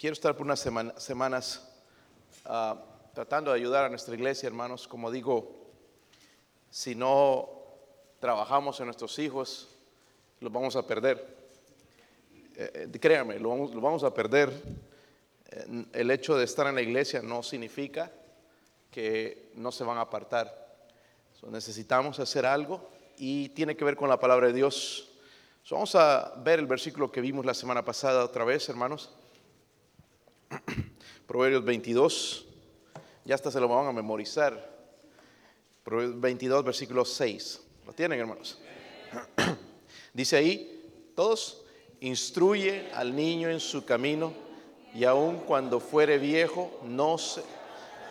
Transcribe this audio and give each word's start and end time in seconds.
quiero 0.00 0.14
estar 0.14 0.34
por 0.34 0.46
unas 0.46 0.66
semanas 0.96 1.68
uh, 2.46 2.74
tratando 3.12 3.50
de 3.50 3.58
ayudar 3.58 3.84
a 3.84 3.90
nuestra 3.90 4.14
iglesia, 4.14 4.46
hermanos. 4.46 4.88
Como 4.88 5.10
digo, 5.10 5.68
si 6.70 6.94
no 6.94 7.50
trabajamos 8.18 8.80
en 8.80 8.86
nuestros 8.86 9.18
hijos, 9.18 9.68
los 10.40 10.50
vamos 10.50 10.74
a 10.74 10.86
perder. 10.86 11.22
Eh, 12.56 12.88
eh 12.94 12.98
créanme, 12.98 13.38
lo 13.38 13.50
vamos, 13.50 13.74
lo 13.74 13.80
vamos 13.82 14.02
a 14.02 14.14
perder. 14.14 14.50
Eh, 15.50 15.84
el 15.92 16.10
hecho 16.10 16.34
de 16.34 16.46
estar 16.46 16.66
en 16.66 16.76
la 16.76 16.82
iglesia 16.82 17.20
no 17.20 17.42
significa 17.42 18.10
que 18.90 19.52
no 19.56 19.70
se 19.70 19.84
van 19.84 19.98
a 19.98 20.02
apartar. 20.02 20.48
necesitamos 21.50 22.18
hacer 22.20 22.46
algo 22.46 22.88
y 23.18 23.50
tiene 23.50 23.76
que 23.76 23.84
ver 23.84 23.96
con 23.96 24.08
la 24.08 24.18
palabra 24.18 24.46
de 24.46 24.54
Dios. 24.54 25.10
vamos 25.70 25.94
a 25.94 26.32
ver 26.38 26.58
el 26.58 26.66
versículo 26.66 27.12
que 27.12 27.20
vimos 27.20 27.44
la 27.44 27.52
semana 27.52 27.84
pasada 27.84 28.24
otra 28.24 28.46
vez, 28.46 28.66
hermanos. 28.70 29.10
Proverbios 31.30 31.64
22, 31.64 32.44
ya 33.24 33.36
hasta 33.36 33.52
se 33.52 33.60
lo 33.60 33.68
van 33.68 33.86
a 33.86 33.92
memorizar. 33.92 34.68
Proverbios 35.84 36.20
22, 36.20 36.64
versículo 36.64 37.04
6. 37.04 37.60
¿Lo 37.86 37.92
tienen, 37.92 38.18
hermanos? 38.18 38.58
Dice 40.12 40.36
ahí, 40.38 41.12
todos, 41.14 41.62
instruye 42.00 42.90
al 42.92 43.14
niño 43.14 43.48
en 43.48 43.60
su 43.60 43.84
camino 43.84 44.32
y 44.92 45.04
aun 45.04 45.36
cuando 45.46 45.78
fuere 45.78 46.18
viejo, 46.18 46.80
no 46.82 47.16
se... 47.16 47.44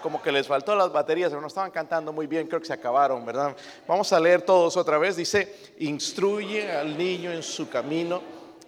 Como 0.02 0.22
que 0.22 0.32
les 0.32 0.48
faltó 0.48 0.74
las 0.74 0.90
baterías, 0.90 1.34
no 1.34 1.46
estaban 1.46 1.72
cantando 1.72 2.14
muy 2.14 2.26
bien, 2.26 2.48
creo 2.48 2.62
que 2.62 2.68
se 2.68 2.74
acabaron, 2.74 3.26
¿verdad? 3.26 3.54
Vamos 3.86 4.14
a 4.14 4.20
leer 4.22 4.44
todos 4.44 4.78
otra 4.78 4.98
vez. 4.98 5.18
Dice, 5.18 5.74
instruye 5.80 6.72
al 6.72 6.98
niño 6.98 7.34
en 7.34 7.44
su 7.44 7.68
camino 7.68 8.22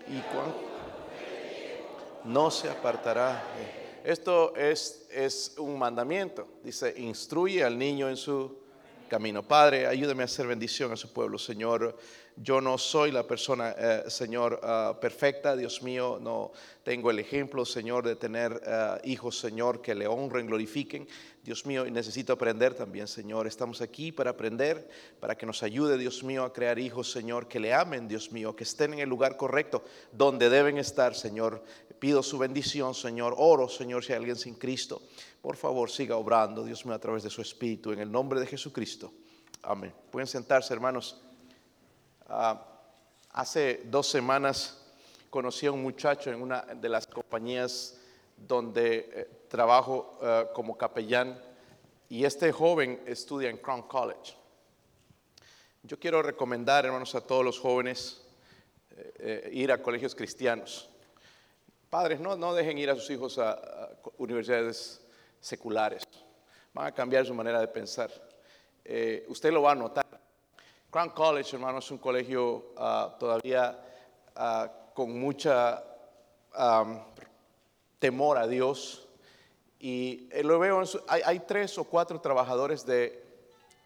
y 0.09 0.21
no 2.27 2.51
se 2.51 2.69
apartará. 2.69 3.41
Esto 4.03 4.55
es, 4.55 5.07
es 5.11 5.53
un 5.57 5.77
mandamiento. 5.77 6.47
Dice, 6.63 6.93
instruye 6.97 7.63
al 7.63 7.77
niño 7.77 8.09
en 8.09 8.17
su 8.17 8.57
camino. 9.07 9.43
Padre, 9.43 9.85
ayúdame 9.85 10.23
a 10.23 10.25
hacer 10.25 10.47
bendición 10.47 10.91
a 10.91 10.95
su 10.95 11.11
pueblo, 11.11 11.37
Señor. 11.37 11.97
Yo 12.37 12.61
no 12.61 12.77
soy 12.77 13.11
la 13.11 13.27
persona, 13.27 13.75
eh, 13.77 14.03
Señor, 14.07 14.59
ah, 14.63 14.97
perfecta, 14.99 15.55
Dios 15.55 15.83
mío, 15.83 16.17
no 16.21 16.51
tengo 16.83 17.11
el 17.11 17.19
ejemplo, 17.19 17.65
Señor, 17.65 18.05
de 18.05 18.15
tener 18.15 18.61
ah, 18.65 18.99
hijos, 19.03 19.37
Señor, 19.37 19.81
que 19.81 19.93
le 19.93 20.07
honren, 20.07 20.47
glorifiquen. 20.47 21.07
Dios 21.43 21.65
mío, 21.65 21.85
necesito 21.85 22.33
aprender 22.33 22.73
también, 22.73 23.07
Señor. 23.07 23.47
Estamos 23.47 23.81
aquí 23.81 24.11
para 24.11 24.31
aprender, 24.31 24.89
para 25.19 25.35
que 25.35 25.45
nos 25.45 25.61
ayude, 25.63 25.97
Dios 25.97 26.23
mío, 26.23 26.43
a 26.43 26.53
crear 26.53 26.79
hijos, 26.79 27.11
Señor, 27.11 27.47
que 27.47 27.59
le 27.59 27.73
amen, 27.73 28.07
Dios 28.07 28.31
mío, 28.31 28.55
que 28.55 28.63
estén 28.63 28.93
en 28.93 28.99
el 28.99 29.09
lugar 29.09 29.37
correcto, 29.37 29.83
donde 30.11 30.49
deben 30.49 30.77
estar, 30.77 31.15
Señor. 31.15 31.63
Pido 31.99 32.23
su 32.23 32.37
bendición, 32.37 32.93
Señor. 32.93 33.35
Oro, 33.37 33.67
Señor, 33.67 34.03
si 34.03 34.13
hay 34.13 34.17
alguien 34.17 34.35
sin 34.35 34.55
Cristo, 34.55 35.01
por 35.41 35.55
favor, 35.57 35.89
siga 35.89 36.15
obrando, 36.15 36.63
Dios 36.63 36.85
mío, 36.85 36.95
a 36.95 36.99
través 36.99 37.23
de 37.23 37.29
su 37.29 37.41
Espíritu, 37.41 37.91
en 37.91 37.99
el 37.99 38.11
nombre 38.11 38.39
de 38.39 38.47
Jesucristo. 38.47 39.11
Amén. 39.63 39.93
Pueden 40.11 40.27
sentarse, 40.27 40.73
hermanos. 40.73 41.21
Ah, 42.33 42.65
hace 43.31 43.81
dos 43.87 44.07
semanas 44.07 44.81
conocí 45.29 45.65
a 45.65 45.71
un 45.73 45.81
muchacho 45.81 46.31
en 46.31 46.41
una 46.41 46.61
de 46.61 46.87
las 46.87 47.05
compañías 47.05 47.97
donde 48.37 49.09
eh, 49.13 49.29
trabajo 49.49 50.17
eh, 50.21 50.45
como 50.53 50.77
capellán 50.77 51.37
y 52.07 52.23
este 52.23 52.53
joven 52.53 53.03
estudia 53.05 53.49
en 53.49 53.57
Crown 53.57 53.81
College. 53.81 54.33
Yo 55.83 55.99
quiero 55.99 56.21
recomendar, 56.21 56.85
hermanos, 56.85 57.13
a 57.15 57.19
todos 57.19 57.43
los 57.43 57.59
jóvenes 57.59 58.21
eh, 58.95 59.49
ir 59.51 59.69
a 59.73 59.81
colegios 59.81 60.15
cristianos. 60.15 60.89
Padres, 61.89 62.21
no, 62.21 62.37
no 62.37 62.53
dejen 62.53 62.77
ir 62.77 62.89
a 62.91 62.95
sus 62.95 63.09
hijos 63.09 63.39
a, 63.39 63.51
a, 63.51 63.89
universidades 64.19 65.01
seculares. 65.41 66.03
Van 66.73 66.85
a 66.85 66.93
cambiar 66.93 67.25
su 67.25 67.33
manera 67.33 67.59
de 67.59 67.67
pensar. 67.67 68.09
usted 69.27 69.51
lo 69.51 69.63
va 69.63 69.73
a 69.73 69.75
notar. 69.75 70.10
Crown 70.91 71.11
College, 71.11 71.55
hermano, 71.55 71.79
es 71.79 71.89
un 71.89 71.99
colegio 71.99 72.73
ah, 72.75 73.15
todavía 73.17 73.79
ah, 74.35 74.69
con 74.93 75.17
mucha 75.17 75.85
temor 77.97 78.37
a 78.37 78.45
Dios. 78.45 79.07
Y 79.79 80.27
eh, 80.31 80.43
lo 80.43 80.59
veo, 80.59 80.83
hay, 81.07 81.39
tres 81.47 81.77
o 81.77 81.85
cuatro 81.85 82.19
trabajadores 82.19 82.85
de, 82.85 83.23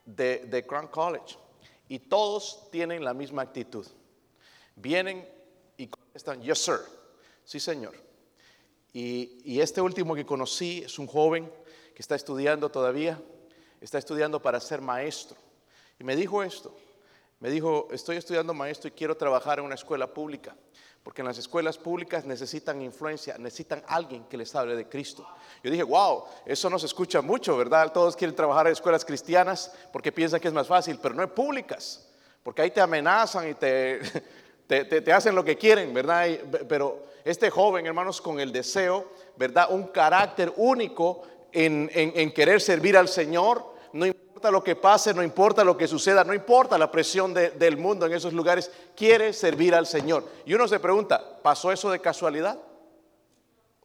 de, 0.03 0.65
Crown 0.67 0.87
College 0.87 1.37
y 1.87 1.99
todos 1.99 2.69
tienen 2.71 3.05
la 3.05 3.13
misma 3.13 3.43
actitud. 3.43 3.85
Vienen 4.75 5.29
y 5.77 5.87
contestan, 5.87 6.41
yes, 6.41 6.57
sir. 6.57 6.79
Sí, 7.43 7.59
señor. 7.59 7.93
Y, 8.93 9.41
y 9.45 9.61
este 9.61 9.79
último 9.79 10.15
que 10.15 10.25
conocí 10.25 10.81
es 10.83 10.97
un 10.97 11.05
joven 11.05 11.53
que 11.93 12.01
está 12.01 12.15
estudiando 12.15 12.69
todavía, 12.71 13.21
está 13.79 13.99
estudiando 13.99 14.41
para 14.41 14.59
ser 14.59 14.81
maestro. 14.81 15.37
Y 15.99 16.03
me 16.03 16.15
dijo 16.15 16.41
esto, 16.43 16.75
me 17.39 17.49
dijo, 17.49 17.87
estoy 17.91 18.17
estudiando 18.17 18.53
maestro 18.53 18.87
y 18.87 18.91
quiero 18.91 19.15
trabajar 19.15 19.59
en 19.59 19.65
una 19.65 19.75
escuela 19.75 20.07
pública, 20.07 20.55
porque 21.03 21.21
en 21.21 21.27
las 21.27 21.37
escuelas 21.37 21.77
públicas 21.77 22.25
necesitan 22.25 22.81
influencia, 22.81 23.37
necesitan 23.37 23.83
alguien 23.87 24.23
que 24.25 24.37
les 24.37 24.55
hable 24.55 24.75
de 24.75 24.87
Cristo. 24.87 25.27
Yo 25.61 25.69
dije, 25.69 25.83
wow, 25.83 26.23
eso 26.45 26.69
no 26.69 26.79
se 26.79 26.85
escucha 26.85 27.21
mucho, 27.21 27.57
¿verdad? 27.57 27.91
Todos 27.91 28.15
quieren 28.15 28.35
trabajar 28.35 28.67
en 28.67 28.73
escuelas 28.73 29.03
cristianas 29.03 29.73
porque 29.91 30.11
piensan 30.11 30.39
que 30.39 30.47
es 30.47 30.53
más 30.53 30.67
fácil, 30.67 30.97
pero 31.01 31.13
no 31.13 31.23
en 31.23 31.29
públicas, 31.29 32.09
porque 32.41 32.61
ahí 32.61 32.71
te 32.71 32.81
amenazan 32.81 33.49
y 33.49 33.53
te, 33.53 33.99
te, 34.67 35.13
hacen 35.13 35.35
lo 35.35 35.43
que 35.43 35.57
quieren, 35.57 35.93
¿verdad? 35.93 36.27
pero 36.69 37.03
este 37.25 37.49
joven, 37.49 37.85
hermanos, 37.85 38.21
con 38.21 38.39
el 38.39 38.51
deseo, 38.51 39.11
¿verdad? 39.35 39.67
Un 39.71 39.87
carácter 39.87 40.53
único 40.55 41.23
en, 41.51 41.89
en 41.93 42.31
querer 42.31 42.61
servir 42.61 42.95
al 42.95 43.07
Señor, 43.07 43.75
no 43.93 44.05
importa 44.05 44.24
lo 44.43 44.63
que 44.63 44.75
pase, 44.75 45.13
no 45.13 45.23
importa 45.23 45.63
lo 45.63 45.77
que 45.77 45.87
suceda, 45.87 46.23
no 46.23 46.33
importa 46.33 46.77
la 46.77 46.91
presión 46.91 47.33
del 47.33 47.77
mundo 47.77 48.05
en 48.05 48.13
esos 48.13 48.33
lugares, 48.33 48.71
quiere 48.95 49.33
servir 49.33 49.73
al 49.73 49.87
Señor. 49.87 50.23
Y 50.45 50.53
uno 50.53 50.67
se 50.67 50.79
pregunta, 50.79 51.39
¿pasó 51.41 51.71
eso 51.71 51.89
de 51.89 51.99
casualidad? 51.99 52.59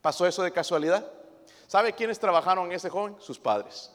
¿Pasó 0.03 0.27
eso 0.27 0.43
de 0.43 0.53
casualidad? 0.53 1.07
¿Sabe 1.67 1.93
quiénes 1.93 2.19
trabajaron 2.19 2.67
en 2.67 2.73
ese 2.73 2.91
joven? 2.91 3.17
Sus 3.21 3.39
padres. 3.39 3.91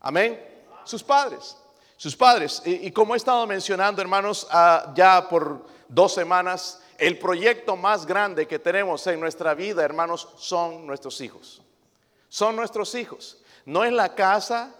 Amén. 0.00 0.40
Sus 0.84 1.02
padres. 1.02 1.56
Sus 1.96 2.14
padres. 2.14 2.62
Y, 2.64 2.90
como 2.92 3.14
he 3.14 3.16
estado 3.16 3.46
mencionando, 3.46 4.00
hermanos, 4.00 4.46
ah, 4.50 4.92
ya 4.94 5.28
por 5.28 5.66
dos 5.88 6.14
semanas, 6.14 6.80
el 6.98 7.18
proyecto 7.18 7.76
más 7.76 8.06
grande 8.06 8.46
que 8.46 8.58
tenemos 8.58 9.06
en 9.06 9.18
nuestra 9.18 9.54
vida, 9.54 9.84
hermanos, 9.84 10.28
son 10.36 10.86
nuestros 10.86 11.20
hijos. 11.20 11.60
Son 12.28 12.54
nuestros 12.54 12.94
hijos. 12.94 13.38
No 13.64 13.84
es 13.84 13.92
la 13.92 14.14
casa, 14.14 14.74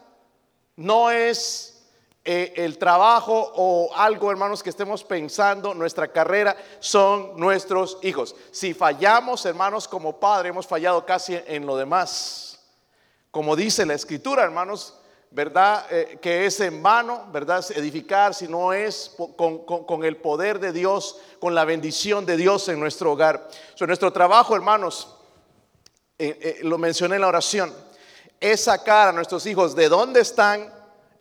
no 0.79 1.11
es 1.11 1.83
eh, 2.25 2.53
el 2.57 2.79
trabajo 2.79 3.53
o 3.57 3.91
algo, 3.97 4.31
hermanos, 4.31 4.63
que 4.63 4.71
estemos 4.71 5.03
pensando, 5.03 5.75
nuestra 5.75 6.07
carrera 6.07 6.57
son 6.79 7.33
nuestros 7.37 7.99
hijos. 8.03 8.37
Si 8.53 8.75
fallamos, 8.75 9.45
hermanos, 9.45 9.89
como 9.89 10.21
padre, 10.21 10.51
hemos 10.51 10.69
fallado 10.69 11.05
casi 11.05 11.37
en 11.47 11.67
lo 11.67 11.77
demás. 11.77 12.61
Como 13.33 13.57
dice 13.57 13.85
la 13.87 13.95
escritura, 13.95 14.45
hermanos, 14.45 14.95
¿verdad? 15.33 15.85
Eh, 15.91 16.19
que 16.23 16.47
es 16.47 16.61
en 16.61 16.81
vano, 16.81 17.27
¿verdad? 17.33 17.65
Edificar 17.75 18.33
si 18.33 18.47
no 18.47 18.73
es 18.73 19.17
con, 19.37 20.05
el 20.05 20.17
poder 20.19 20.61
de 20.61 20.73
Dios, 20.73 21.19
con 21.41 21.57
la 21.57 21.65
bendición 21.65 22.25
de 22.25 22.37
Dios 22.37 22.69
en 22.69 22.79
nuestro 22.79 23.13
hogar. 23.13 23.49
So, 23.75 23.85
nuestro 23.85 24.13
trabajo, 24.13 24.55
hermanos, 24.55 25.17
eh, 26.21 26.61
lo 26.63 26.79
mencioné 26.79 27.17
en 27.17 27.23
la 27.23 27.29
oración, 27.29 27.75
es 28.41 28.65
sacar 28.65 29.09
a 29.09 29.13
nuestros 29.13 29.47
hijos 29.47 29.75
de 29.75 29.89
donde 29.89 30.21
están 30.21 30.73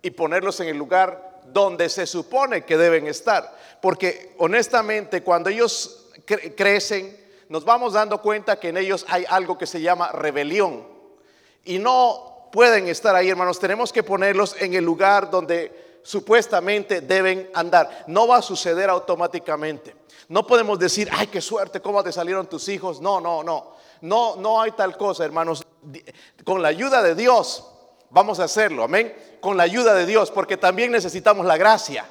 y 0.02 0.12
ponerlos 0.12 0.60
en 0.60 0.70
el 0.70 0.78
lugar 0.78 1.42
donde 1.46 1.90
se 1.90 2.06
supone 2.06 2.66
que 2.66 2.78
deben 2.78 3.08
estar. 3.08 3.56
Porque 3.82 4.36
honestamente 4.38 5.24
cuando 5.24 5.50
ellos 5.50 6.10
crecen, 6.56 7.26
nos 7.50 7.64
vamos 7.64 7.94
dando 7.94 8.22
cuenta 8.22 8.60
que 8.60 8.70
en 8.70 8.78
ellos 8.78 9.06
hay 9.10 9.26
algo 9.30 9.58
que 9.58 9.66
se 9.66 9.82
llama 9.82 10.12
rebelión. 10.12 10.86
Y 11.64 11.80
no 11.80 12.50
pueden 12.52 12.88
estar 12.88 13.16
ahí, 13.16 13.30
hermanos. 13.30 13.60
Tenemos 13.60 13.92
que 13.92 14.04
ponerlos 14.04 14.56
en 14.60 14.74
el 14.74 14.84
lugar 14.84 15.30
donde 15.30 16.00
supuestamente 16.04 17.02
deben 17.02 17.50
andar. 17.54 18.06
No 18.08 18.28
va 18.28 18.38
a 18.38 18.42
suceder 18.42 18.90
automáticamente. 18.90 19.96
No 20.30 20.46
podemos 20.46 20.78
decir, 20.78 21.10
ay, 21.12 21.28
qué 21.28 21.42
suerte, 21.42 21.82
cómo 21.82 22.04
te 22.04 22.12
salieron 22.12 22.48
tus 22.48 22.68
hijos. 22.70 23.02
No, 23.02 23.20
no, 23.22 23.44
no. 23.44 23.76
No, 24.02 24.36
no 24.36 24.62
hay 24.62 24.72
tal 24.72 24.98
cosa, 24.98 25.26
hermanos. 25.26 25.66
Con 26.44 26.62
la 26.62 26.68
ayuda 26.70 27.02
de 27.02 27.16
Dios 27.16 27.64
vamos 28.10 28.40
a 28.40 28.46
hacerlo, 28.46 28.84
amén. 28.84 29.16
Con 29.40 29.58
la 29.58 29.64
ayuda 29.64 29.94
de 29.94 30.06
Dios, 30.06 30.32
porque 30.32 30.58
también 30.58 30.92
necesitamos 30.92 31.46
la 31.46 31.58
gracia. 31.58 32.06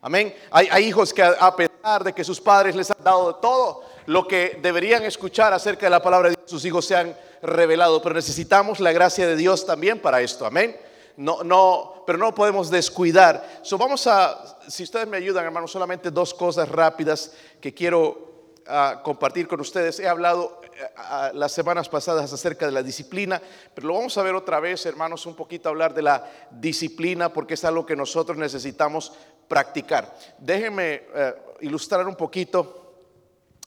Amén. 0.00 0.34
Hay, 0.50 0.84
hijos 0.84 1.14
que 1.14 1.22
a 1.22 1.54
pesar 1.54 2.02
de 2.02 2.12
que 2.12 2.24
sus 2.24 2.40
padres 2.40 2.74
les 2.74 2.90
han 2.90 3.04
dado 3.04 3.36
todo 3.36 3.84
lo 4.06 4.26
que 4.26 4.58
deberían 4.60 5.04
escuchar 5.04 5.52
acerca 5.52 5.86
de 5.86 5.90
la 5.90 6.02
palabra 6.02 6.28
de 6.28 6.34
Dios, 6.36 6.50
sus 6.50 6.64
hijos 6.64 6.84
se 6.86 6.96
han 6.96 7.16
revelado, 7.40 8.02
pero 8.02 8.14
necesitamos 8.14 8.80
la 8.80 8.90
gracia 8.90 9.26
de 9.26 9.36
Dios 9.36 9.64
también 9.64 10.00
para 10.00 10.20
esto. 10.20 10.44
Amén. 10.44 10.76
No, 11.16 11.44
no, 11.44 12.02
pero 12.04 12.18
no 12.18 12.34
podemos 12.34 12.70
descuidar. 12.70 13.60
So, 13.62 13.78
vamos 13.78 14.06
a, 14.08 14.58
si 14.68 14.82
ustedes 14.82 15.06
me 15.06 15.18
ayudan, 15.18 15.44
hermanos, 15.44 15.70
solamente 15.70 16.10
dos 16.10 16.34
cosas 16.34 16.68
rápidas 16.68 17.32
que 17.60 17.72
quiero 17.72 18.31
ah, 18.66 19.00
compartir 19.02 19.48
con 19.48 19.60
ustedes. 19.60 19.98
He 20.00 20.08
hablado 20.08 20.60
eh, 20.64 21.30
las 21.34 21.52
semanas 21.52 21.88
pasadas 21.88 22.32
acerca 22.32 22.66
de 22.66 22.72
la 22.72 22.82
disciplina, 22.82 23.40
pero 23.74 23.88
lo 23.88 23.94
vamos 23.94 24.16
a 24.18 24.22
ver 24.22 24.34
otra 24.34 24.60
vez, 24.60 24.84
hermanos, 24.86 25.26
un 25.26 25.34
poquito 25.34 25.68
hablar 25.68 25.94
de 25.94 26.02
la 26.02 26.30
disciplina, 26.50 27.32
porque 27.32 27.54
es 27.54 27.64
algo 27.64 27.86
que 27.86 27.96
nosotros 27.96 28.38
necesitamos 28.38 29.12
practicar. 29.48 30.16
Déjenme 30.38 31.02
eh, 31.14 31.34
ilustrar 31.60 32.06
un 32.06 32.16
poquito, 32.16 32.94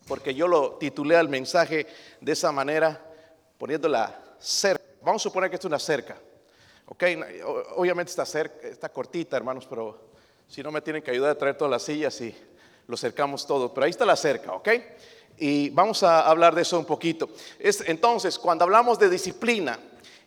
porque 0.08 0.34
yo 0.34 0.48
lo 0.48 0.74
titulé 0.74 1.16
al 1.16 1.30
mensaje 1.30 1.88
de 2.22 2.32
esa 2.32 2.52
manera, 2.52 3.02
poniéndola 3.58 4.20
cerca. 4.40 4.84
Vamos 5.02 5.22
a 5.22 5.24
suponer 5.24 5.50
que 5.50 5.56
esto 5.56 5.68
es 5.68 5.72
una 5.72 5.80
cerca. 5.80 6.18
Ok, 6.88 7.04
obviamente 7.76 8.12
está, 8.12 8.26
cerca, 8.26 8.68
está 8.68 8.90
cortita, 8.90 9.38
hermanos, 9.38 9.66
pero 9.68 10.12
si 10.48 10.62
no 10.62 10.72
me 10.72 10.82
tienen 10.82 11.02
que 11.02 11.12
ayudar 11.12 11.32
a 11.32 11.38
traer 11.38 11.58
todas 11.58 11.72
las 11.72 11.84
sillas 11.84 12.20
y 12.22 12.36
lo 12.88 12.98
cercamos 12.98 13.46
todo. 13.48 13.74
Pero 13.74 13.86
ahí 13.86 13.92
está 13.92 14.06
la 14.06 14.16
cerca, 14.16 14.54
¿ok? 14.54 14.70
Y 15.38 15.70
vamos 15.72 16.04
a 16.04 16.28
hablar 16.28 16.56
de 16.56 16.62
eso 16.62 16.80
un 16.80 16.86
poquito. 16.86 17.30
Es, 17.60 17.84
entonces, 17.88 18.40
cuando 18.40 18.64
hablamos 18.64 18.98
de 19.00 19.10
disciplina, 19.10 19.78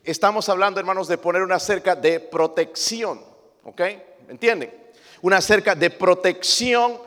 estamos 0.04 0.48
hablando, 0.48 0.80
hermanos, 0.80 1.08
de 1.08 1.18
poner 1.18 1.42
una 1.42 1.58
cerca 1.58 1.94
de 1.94 2.20
protección, 2.20 3.20
¿ok? 3.64 3.80
¿Entienden? 4.28 4.74
Una 5.22 5.40
cerca 5.40 5.74
de 5.74 5.90
protección 5.90 6.98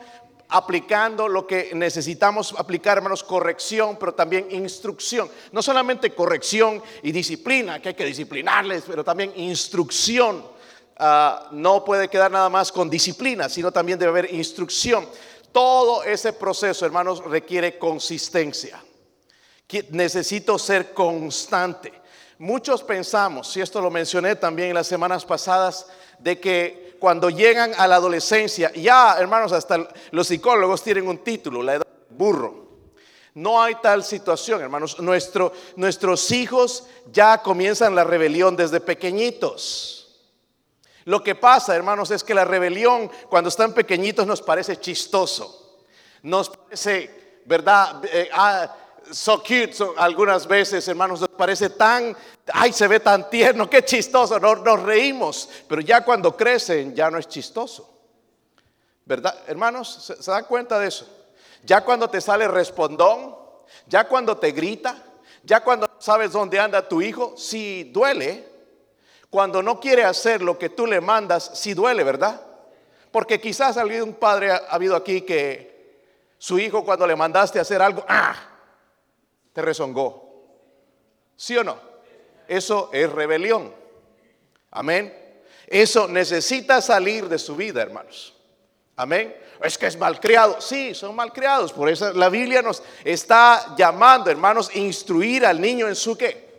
aplicando 0.52 1.28
lo 1.28 1.46
que 1.46 1.70
necesitamos 1.74 2.54
aplicar, 2.58 2.98
hermanos, 2.98 3.24
corrección, 3.24 3.96
pero 3.98 4.12
también 4.12 4.48
instrucción. 4.50 5.30
No 5.50 5.62
solamente 5.62 6.14
corrección 6.14 6.82
y 7.02 7.10
disciplina, 7.10 7.80
que 7.80 7.90
hay 7.90 7.94
que 7.94 8.04
disciplinarles, 8.04 8.84
pero 8.86 9.02
también 9.02 9.32
instrucción. 9.36 10.44
Ah, 10.98 11.48
no 11.52 11.84
puede 11.84 12.08
quedar 12.08 12.30
nada 12.30 12.50
más 12.50 12.70
con 12.70 12.90
disciplina, 12.90 13.48
sino 13.48 13.72
también 13.72 13.98
debe 13.98 14.10
haber 14.10 14.34
instrucción. 14.34 15.08
Todo 15.52 16.02
ese 16.02 16.32
proceso, 16.32 16.86
hermanos, 16.86 17.22
requiere 17.24 17.78
consistencia. 17.78 18.82
Necesito 19.90 20.58
ser 20.58 20.92
constante. 20.92 21.92
Muchos 22.38 22.82
pensamos, 22.82 23.56
y 23.56 23.60
esto 23.60 23.80
lo 23.80 23.90
mencioné 23.90 24.34
también 24.34 24.70
en 24.70 24.74
las 24.74 24.86
semanas 24.86 25.24
pasadas, 25.24 25.86
de 26.18 26.40
que 26.40 26.96
cuando 26.98 27.30
llegan 27.30 27.72
a 27.76 27.86
la 27.86 27.96
adolescencia, 27.96 28.72
ya 28.74 29.16
hermanos, 29.18 29.52
hasta 29.52 29.88
los 30.10 30.26
psicólogos 30.26 30.82
tienen 30.82 31.06
un 31.06 31.18
título, 31.18 31.62
la 31.62 31.74
edad 31.74 31.86
burro. 32.10 32.62
No 33.34 33.62
hay 33.62 33.76
tal 33.82 34.04
situación, 34.04 34.60
hermanos. 34.60 34.98
nuestros 35.00 36.30
hijos 36.32 36.84
ya 37.10 37.38
comienzan 37.38 37.94
la 37.94 38.04
rebelión 38.04 38.56
desde 38.56 38.80
pequeñitos. 38.80 40.01
Lo 41.04 41.22
que 41.22 41.34
pasa, 41.34 41.74
hermanos, 41.74 42.10
es 42.10 42.22
que 42.22 42.34
la 42.34 42.44
rebelión 42.44 43.10
cuando 43.28 43.48
están 43.48 43.72
pequeñitos 43.72 44.26
nos 44.26 44.42
parece 44.42 44.78
chistoso. 44.78 45.78
Nos 46.22 46.50
parece, 46.50 47.40
¿verdad? 47.44 48.02
Eh, 48.04 48.28
ah, 48.32 48.76
so 49.10 49.42
cute 49.42 49.74
algunas 49.96 50.46
veces, 50.46 50.86
hermanos, 50.86 51.20
nos 51.20 51.30
parece 51.30 51.70
tan, 51.70 52.16
ay, 52.52 52.72
se 52.72 52.86
ve 52.86 53.00
tan 53.00 53.28
tierno, 53.28 53.68
qué 53.68 53.84
chistoso, 53.84 54.38
nos, 54.38 54.82
reímos, 54.82 55.48
pero 55.68 55.80
ya 55.80 56.04
cuando 56.04 56.36
crecen 56.36 56.94
ya 56.94 57.10
no 57.10 57.18
es 57.18 57.26
chistoso. 57.26 57.88
¿Verdad? 59.04 59.36
Hermanos, 59.48 60.04
¿se, 60.06 60.22
¿se 60.22 60.30
dan 60.30 60.44
cuenta 60.44 60.78
de 60.78 60.86
eso? 60.86 61.08
Ya 61.64 61.84
cuando 61.84 62.08
te 62.08 62.20
sale 62.20 62.46
respondón, 62.46 63.36
ya 63.86 64.06
cuando 64.06 64.36
te 64.36 64.52
grita, 64.52 64.96
ya 65.42 65.62
cuando 65.62 65.90
sabes 65.98 66.32
dónde 66.32 66.60
anda 66.60 66.88
tu 66.88 67.02
hijo, 67.02 67.34
si 67.36 67.84
duele, 67.84 68.51
cuando 69.32 69.62
no 69.62 69.80
quiere 69.80 70.04
hacer 70.04 70.42
lo 70.42 70.58
que 70.58 70.68
tú 70.68 70.86
le 70.86 71.00
mandas, 71.00 71.52
sí 71.54 71.72
duele, 71.72 72.04
¿verdad? 72.04 72.38
Porque 73.10 73.40
quizás 73.40 73.78
algún 73.78 74.12
padre 74.12 74.50
ha, 74.50 74.56
habido 74.68 74.94
aquí 74.94 75.22
que 75.22 76.02
su 76.36 76.58
hijo 76.58 76.84
cuando 76.84 77.06
le 77.06 77.16
mandaste 77.16 77.58
hacer 77.58 77.80
algo, 77.80 78.04
¡ah! 78.06 78.36
Te 79.54 79.62
rezongó. 79.62 80.34
¿Sí 81.34 81.56
o 81.56 81.64
no? 81.64 81.78
Eso 82.46 82.90
es 82.92 83.10
rebelión. 83.10 83.74
Amén. 84.70 85.16
Eso 85.66 86.06
necesita 86.08 86.82
salir 86.82 87.26
de 87.26 87.38
su 87.38 87.56
vida, 87.56 87.80
hermanos. 87.80 88.36
Amén. 88.96 89.34
Es 89.62 89.78
que 89.78 89.86
es 89.86 89.96
malcriado. 89.96 90.60
Sí, 90.60 90.94
son 90.94 91.16
malcriados. 91.16 91.72
Por 91.72 91.88
eso 91.88 92.12
la 92.12 92.28
Biblia 92.28 92.60
nos 92.60 92.82
está 93.02 93.74
llamando, 93.78 94.30
hermanos, 94.30 94.76
instruir 94.76 95.46
al 95.46 95.58
niño 95.58 95.88
en 95.88 95.96
su 95.96 96.18
qué 96.18 96.51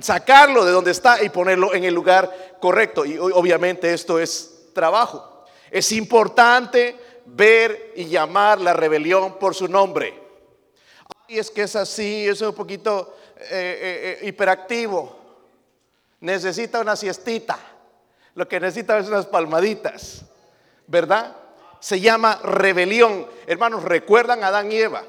sacarlo 0.00 0.64
de 0.64 0.72
donde 0.72 0.90
está 0.90 1.22
y 1.22 1.28
ponerlo 1.28 1.74
en 1.74 1.84
el 1.84 1.94
lugar 1.94 2.56
correcto. 2.60 3.04
Y 3.04 3.18
obviamente 3.18 3.92
esto 3.92 4.18
es 4.18 4.70
trabajo. 4.72 5.44
Es 5.70 5.92
importante 5.92 6.96
ver 7.26 7.92
y 7.96 8.06
llamar 8.06 8.60
la 8.60 8.72
rebelión 8.72 9.38
por 9.38 9.54
su 9.54 9.68
nombre. 9.68 10.14
Ay, 11.28 11.38
es 11.38 11.50
que 11.50 11.62
es 11.62 11.76
así, 11.76 12.26
es 12.26 12.40
un 12.40 12.54
poquito 12.54 13.16
eh, 13.36 13.44
eh, 13.50 14.18
eh, 14.20 14.26
hiperactivo. 14.28 15.18
Necesita 16.20 16.80
una 16.80 16.96
siestita. 16.96 17.58
Lo 18.34 18.46
que 18.48 18.60
necesita 18.60 18.98
es 18.98 19.08
unas 19.08 19.26
palmaditas. 19.26 20.24
¿Verdad? 20.86 21.36
Se 21.80 22.00
llama 22.00 22.38
rebelión. 22.42 23.26
Hermanos, 23.46 23.82
¿recuerdan 23.82 24.44
a 24.44 24.48
Adán 24.48 24.70
y 24.70 24.76
Eva? 24.76 25.04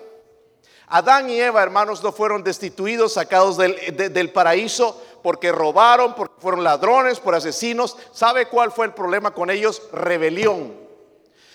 Adán 0.94 1.28
y 1.28 1.42
Eva, 1.42 1.64
hermanos, 1.64 2.04
no 2.04 2.12
fueron 2.12 2.44
destituidos, 2.44 3.14
sacados 3.14 3.58
del, 3.58 4.30
paraíso 4.32 5.04
porque 5.24 5.52
robaron, 5.52 6.14
porque 6.14 6.36
fueron 6.38 6.64
ladrones, 6.64 7.20
por 7.20 7.34
asesinos. 7.34 7.98
¿Sabe 8.12 8.46
cuál 8.46 8.72
fue 8.72 8.86
el 8.86 8.94
problema 8.94 9.34
con 9.34 9.50
ellos? 9.50 9.82
Rebelión. 9.92 10.72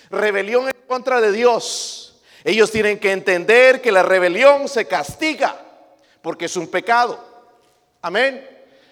Rebelión 0.09 0.65
en 0.67 0.75
contra 0.87 1.21
de 1.21 1.31
Dios. 1.31 2.19
Ellos 2.43 2.69
tienen 2.69 2.99
que 2.99 3.13
entender 3.13 3.81
que 3.81 3.93
la 3.93 4.03
rebelión 4.03 4.67
se 4.67 4.89
castiga 4.89 5.57
porque 6.21 6.47
es 6.47 6.57
un 6.57 6.67
pecado. 6.67 7.17
Amén. 8.01 8.45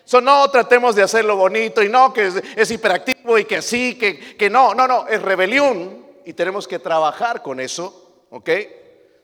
So, 0.05 0.21
no 0.21 0.49
tratemos 0.49 0.95
de 0.95 1.03
hacerlo 1.03 1.35
bonito 1.35 1.83
y 1.83 1.89
no 1.89 2.13
que 2.13 2.31
es, 2.55 2.71
hiperactivo 2.71 3.37
y 3.37 3.43
que 3.43 3.61
sí, 3.61 3.95
que, 3.99 4.37
que 4.37 4.49
no, 4.49 4.73
no, 4.73 4.87
no, 4.87 5.07
es 5.09 5.21
rebelión 5.21 6.05
y 6.23 6.31
tenemos 6.31 6.69
que 6.69 6.79
trabajar 6.79 7.41
con 7.41 7.59
eso, 7.59 8.23
¿ok? 8.29 8.49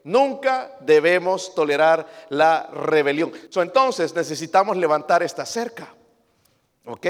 Nunca 0.03 0.75
debemos 0.81 1.55
tolerar 1.55 2.07
la 2.29 2.69
rebelión. 2.73 3.31
entonces 3.55 4.13
necesitamos 4.13 4.75
levantar 4.77 5.23
esta 5.23 5.45
cerca. 5.45 5.93
¿Ok? 6.85 7.07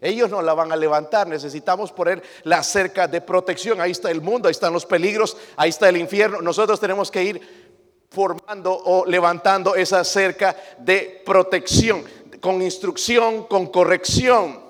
Ellos 0.00 0.28
no 0.28 0.42
la 0.42 0.52
van 0.52 0.72
a 0.72 0.76
levantar. 0.76 1.26
Necesitamos 1.28 1.92
poner 1.92 2.22
la 2.42 2.62
cerca 2.62 3.06
de 3.06 3.20
protección. 3.20 3.80
Ahí 3.80 3.92
está 3.92 4.10
el 4.10 4.20
mundo, 4.20 4.48
ahí 4.48 4.52
están 4.52 4.72
los 4.72 4.84
peligros, 4.84 5.36
ahí 5.56 5.70
está 5.70 5.88
el 5.88 5.96
infierno. 5.96 6.42
Nosotros 6.42 6.80
tenemos 6.80 7.10
que 7.10 7.22
ir 7.22 7.64
formando 8.10 8.72
o 8.72 9.06
levantando 9.06 9.74
esa 9.74 10.04
cerca 10.04 10.56
de 10.78 11.22
protección, 11.24 12.04
con 12.40 12.62
instrucción, 12.62 13.44
con 13.44 13.68
corrección, 13.68 14.62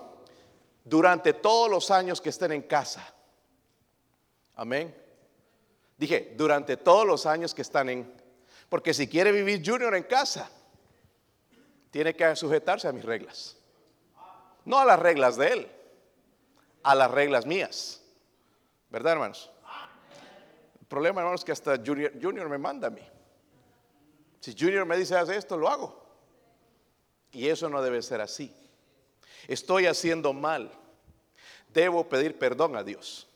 durante 0.84 1.32
todos 1.32 1.70
los 1.70 1.90
años 1.90 2.20
que 2.20 2.28
estén 2.28 2.52
en 2.52 2.62
casa. 2.62 3.04
Amén. 4.54 4.94
Dije, 5.96 6.34
durante 6.36 6.76
todos 6.76 7.06
los 7.06 7.26
años 7.26 7.54
que 7.54 7.62
están 7.62 7.88
en... 7.88 8.12
Porque 8.68 8.92
si 8.92 9.08
quiere 9.08 9.30
vivir 9.30 9.62
Junior 9.64 9.94
en 9.94 10.02
casa, 10.04 10.50
tiene 11.90 12.14
que 12.14 12.34
sujetarse 12.34 12.88
a 12.88 12.92
mis 12.92 13.04
reglas. 13.04 13.56
No 14.64 14.78
a 14.78 14.84
las 14.84 14.98
reglas 14.98 15.36
de 15.36 15.52
él, 15.52 15.72
a 16.82 16.94
las 16.94 17.10
reglas 17.10 17.46
mías. 17.46 18.02
¿Verdad, 18.90 19.12
hermanos? 19.12 19.50
El 20.80 20.86
problema, 20.86 21.20
hermanos, 21.20 21.42
es 21.42 21.44
que 21.44 21.52
hasta 21.52 21.76
Junior, 21.76 22.12
Junior 22.20 22.48
me 22.48 22.58
manda 22.58 22.88
a 22.88 22.90
mí. 22.90 23.06
Si 24.40 24.54
Junior 24.58 24.84
me 24.84 24.96
dice, 24.96 25.16
haz 25.16 25.28
esto, 25.28 25.56
lo 25.56 25.68
hago. 25.68 26.04
Y 27.32 27.48
eso 27.48 27.68
no 27.68 27.80
debe 27.82 28.02
ser 28.02 28.20
así. 28.20 28.54
Estoy 29.48 29.86
haciendo 29.86 30.32
mal. 30.32 30.70
Debo 31.68 32.08
pedir 32.08 32.38
perdón 32.38 32.76
a 32.76 32.84
Dios. 32.84 33.28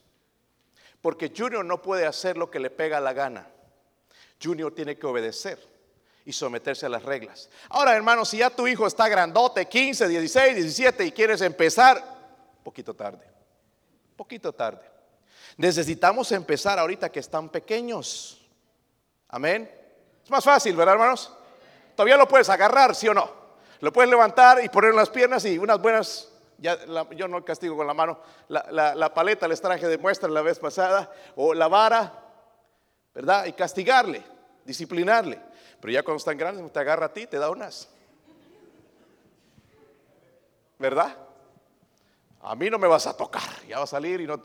Porque 1.01 1.33
Junior 1.37 1.65
no 1.65 1.81
puede 1.81 2.07
hacer 2.07 2.37
lo 2.37 2.51
que 2.51 2.59
le 2.59 2.71
pega 2.71 3.01
la 3.01 3.13
gana. 3.13 3.47
Junior 4.43 4.75
tiene 4.75 4.99
que 4.99 5.07
obedecer 5.07 5.59
y 6.25 6.33
someterse 6.33 6.87
a 6.87 6.89
las 6.89 7.03
reglas. 7.03 7.49
Ahora, 7.69 7.97
hermano, 7.97 8.25
si 8.25 8.39
ya 8.39 8.51
tu 8.51 8.67
hijo 8.67 8.87
está 8.87 9.09
grandote, 9.09 9.67
15, 9.67 10.09
16, 10.09 10.57
17 10.57 11.05
y 11.07 11.13
quieres 11.13 11.41
empezar, 11.41 12.05
poquito 12.63 12.95
tarde. 12.95 13.27
Poquito 14.17 14.53
tarde. 14.53 14.89
Necesitamos 15.57 16.31
empezar 16.33 16.79
ahorita 16.79 17.11
que 17.11 17.21
están 17.21 17.49
pequeños. 17.49 18.47
Amén. 19.29 19.71
Es 20.23 20.31
más 20.31 20.45
fácil, 20.45 20.77
¿verdad, 20.77 20.95
hermanos? 20.95 21.33
Todavía 21.97 22.17
lo 22.17 22.29
puedes 22.29 22.49
agarrar, 22.49 22.95
¿sí 22.95 23.09
o 23.09 23.15
no? 23.15 23.31
Lo 23.81 23.93
puedes 23.93 24.11
levantar 24.11 24.63
y 24.63 24.69
poner 24.69 24.91
en 24.91 24.97
las 24.97 25.11
piernas 25.11 25.45
y 25.45 25.59
unas 25.59 25.81
buenas 25.81 26.29
yo 26.59 27.29
no 27.29 27.45
castigo 27.45 27.77
con 27.77 27.87
la 27.87 27.95
mano, 27.95 28.21
la, 28.49 29.15
paleta 29.15 29.47
les 29.47 29.61
traje 29.61 29.87
de 29.87 29.99
muestra 29.99 30.29
la 30.29 30.43
vez 30.43 30.59
pasada, 30.59 31.11
o 31.37 31.55
la 31.55 31.69
vara, 31.69 32.13
¿verdad? 33.15 33.47
Y 33.47 33.53
castigarle, 33.53 34.23
disciplinarle. 34.65 35.41
Pero 35.81 35.93
ya 35.93 36.03
cuando 36.03 36.19
están 36.19 36.37
grandes, 36.37 36.73
te 36.73 36.81
agarra 36.81 37.07
a 37.07 37.13
ti, 37.13 37.27
te 37.27 37.39
da 37.39 37.51
unas. 37.51 37.89
¿Verdad? 40.79 41.17
A 42.41 42.55
mí 42.55 42.71
no 42.71 42.79
me 42.79 42.89
vas 42.89 43.07
a 43.07 43.17
tocar, 43.17 43.67
ya 43.69 43.79
va 43.79 43.85
a 43.85 43.89
salir 43.89 44.21
y 44.21 44.27
no, 44.27 44.41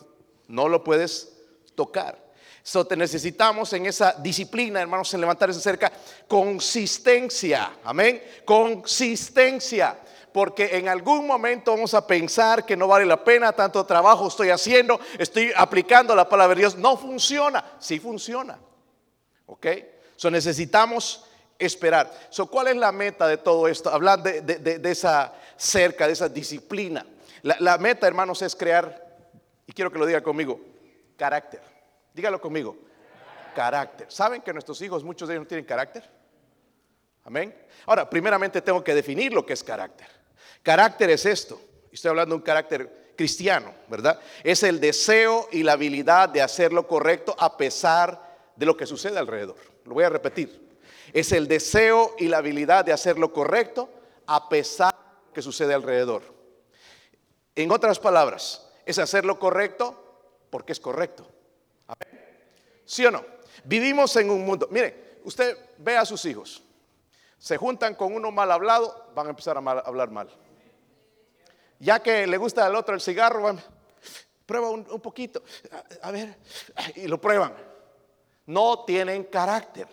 no 0.48 0.68
lo 0.68 0.84
puedes 0.84 1.36
tocar. 1.76 2.24
So, 2.66 2.88
te 2.88 2.96
necesitamos 2.96 3.74
en 3.74 3.86
esa 3.88 4.14
disciplina, 4.14 4.80
hermanos, 4.82 5.14
en 5.14 5.20
levantar 5.20 5.50
esa 5.50 5.60
cerca, 5.60 5.92
consistencia. 6.28 7.80
Amén. 7.84 8.24
Consistencia. 8.46 10.00
Porque 10.34 10.78
en 10.78 10.90
algún 10.90 11.28
momento 11.28 11.72
vamos 11.72 11.94
a 11.94 12.08
pensar 12.08 12.66
que 12.66 12.76
no 12.76 12.88
vale 12.88 13.06
la 13.06 13.24
pena, 13.24 13.54
tanto 13.54 13.86
trabajo 13.86 14.28
estoy 14.28 14.50
haciendo, 14.50 15.00
estoy 15.20 15.52
aplicando 15.56 16.16
la 16.16 16.28
palabra 16.28 16.56
de 16.56 16.62
Dios. 16.62 16.76
No 16.76 16.98
funciona. 16.98 17.64
Sí 17.80 18.00
funciona. 18.00 18.58
¿Ok? 19.46 19.68
So 20.16 20.32
necesitamos 20.32 21.26
esperar. 21.60 22.12
So, 22.30 22.48
¿Cuál 22.48 22.70
es 22.70 22.78
la 22.78 22.92
meta 22.92 23.28
de 23.28 23.38
todo 23.38 23.68
esto? 23.68 23.90
Hablar 23.90 24.24
de, 24.24 24.82
esa 24.90 25.34
cerca, 25.56 26.08
de 26.08 26.14
esa 26.14 26.30
disciplina. 26.30 27.06
La, 27.44 27.58
la 27.60 27.78
meta, 27.78 28.08
hermanos, 28.08 28.42
es 28.42 28.56
crear, 28.56 29.18
y 29.68 29.74
quiero 29.74 29.92
que 29.92 30.00
lo 30.00 30.06
diga 30.06 30.22
conmigo, 30.22 30.60
carácter. 31.18 31.62
Dígalo 32.14 32.40
conmigo. 32.40 32.78
Carácter. 33.56 34.12
¿Saben 34.12 34.42
que 34.42 34.52
nuestros 34.52 34.82
hijos, 34.82 35.04
muchos 35.04 35.28
de 35.28 35.36
ellos 35.36 35.46
no 35.46 35.48
tienen 35.48 35.66
carácter? 35.66 36.10
Amén. 37.26 37.56
Ahora, 37.86 38.10
primeramente 38.10 38.62
tengo 38.62 38.84
que 38.84 38.96
definir 38.96 39.34
lo 39.34 39.46
que 39.46 39.54
es 39.54 39.64
carácter. 39.64 40.08
Carácter 40.62 41.10
es 41.10 41.26
esto. 41.26 41.60
Estoy 41.92 42.10
hablando 42.10 42.36
de 42.36 42.38
un 42.38 42.46
carácter 42.46 43.14
cristiano, 43.16 43.74
¿verdad? 43.88 44.20
Es 44.44 44.64
el 44.64 44.80
deseo 44.80 45.48
y 45.52 45.64
la 45.64 45.74
habilidad 45.74 46.30
de 46.30 46.42
hacer 46.42 46.74
lo 46.74 46.88
correcto 46.88 47.36
a 47.38 47.58
pesar 47.58 48.38
de 48.56 48.66
lo 48.66 48.76
que 48.76 48.86
sucede 48.86 49.20
alrededor. 49.20 49.58
Lo 49.86 49.94
voy 49.94 50.04
a 50.04 50.10
repetir. 50.10 50.78
Es 51.12 51.32
el 51.32 51.48
deseo 51.48 52.16
y 52.18 52.28
la 52.28 52.38
habilidad 52.38 52.86
de 52.86 52.94
hacer 52.94 53.20
lo 53.20 53.32
correcto 53.32 53.90
a 54.26 54.50
pesar 54.50 54.94
de 54.94 55.28
lo 55.28 55.34
que 55.34 55.42
sucede 55.42 55.74
alrededor. 55.74 56.24
En 57.56 57.72
otras 57.72 58.00
palabras, 58.00 58.68
es 58.86 58.98
hacer 58.98 59.26
lo 59.26 59.38
correcto 59.40 60.00
porque 60.50 60.72
es 60.72 60.80
correcto. 60.80 61.28
¿Sí 62.86 63.06
o 63.06 63.12
no? 63.12 63.24
Vivimos 63.64 64.16
en 64.16 64.30
un 64.30 64.46
mundo. 64.46 64.68
Mire, 64.72 65.20
usted 65.24 65.58
ve 65.78 65.98
a 65.98 66.06
sus 66.06 66.26
hijos. 66.26 66.63
Se 67.44 67.58
juntan 67.58 67.96
con 67.96 68.16
uno 68.16 68.32
mal 68.32 68.50
hablado, 68.54 69.10
van 69.14 69.28
a 69.28 69.32
empezar 69.32 69.58
a, 69.58 69.60
hablar 69.60 70.10
mal. 70.10 70.30
Ya 71.78 72.00
que 72.02 72.26
le 72.26 72.38
gusta 72.38 72.66
al 72.66 72.74
otro 72.74 72.96
el 72.96 73.02
cigarro, 73.02 73.58
prueba 74.46 74.70
un, 74.70 74.86
poquito. 75.02 75.44
A, 76.02 76.12
ver, 76.12 76.38
y 76.96 77.06
lo 77.06 77.20
prueban. 77.20 77.54
No 78.46 78.86
tienen 78.86 79.26
carácter. 79.26 79.90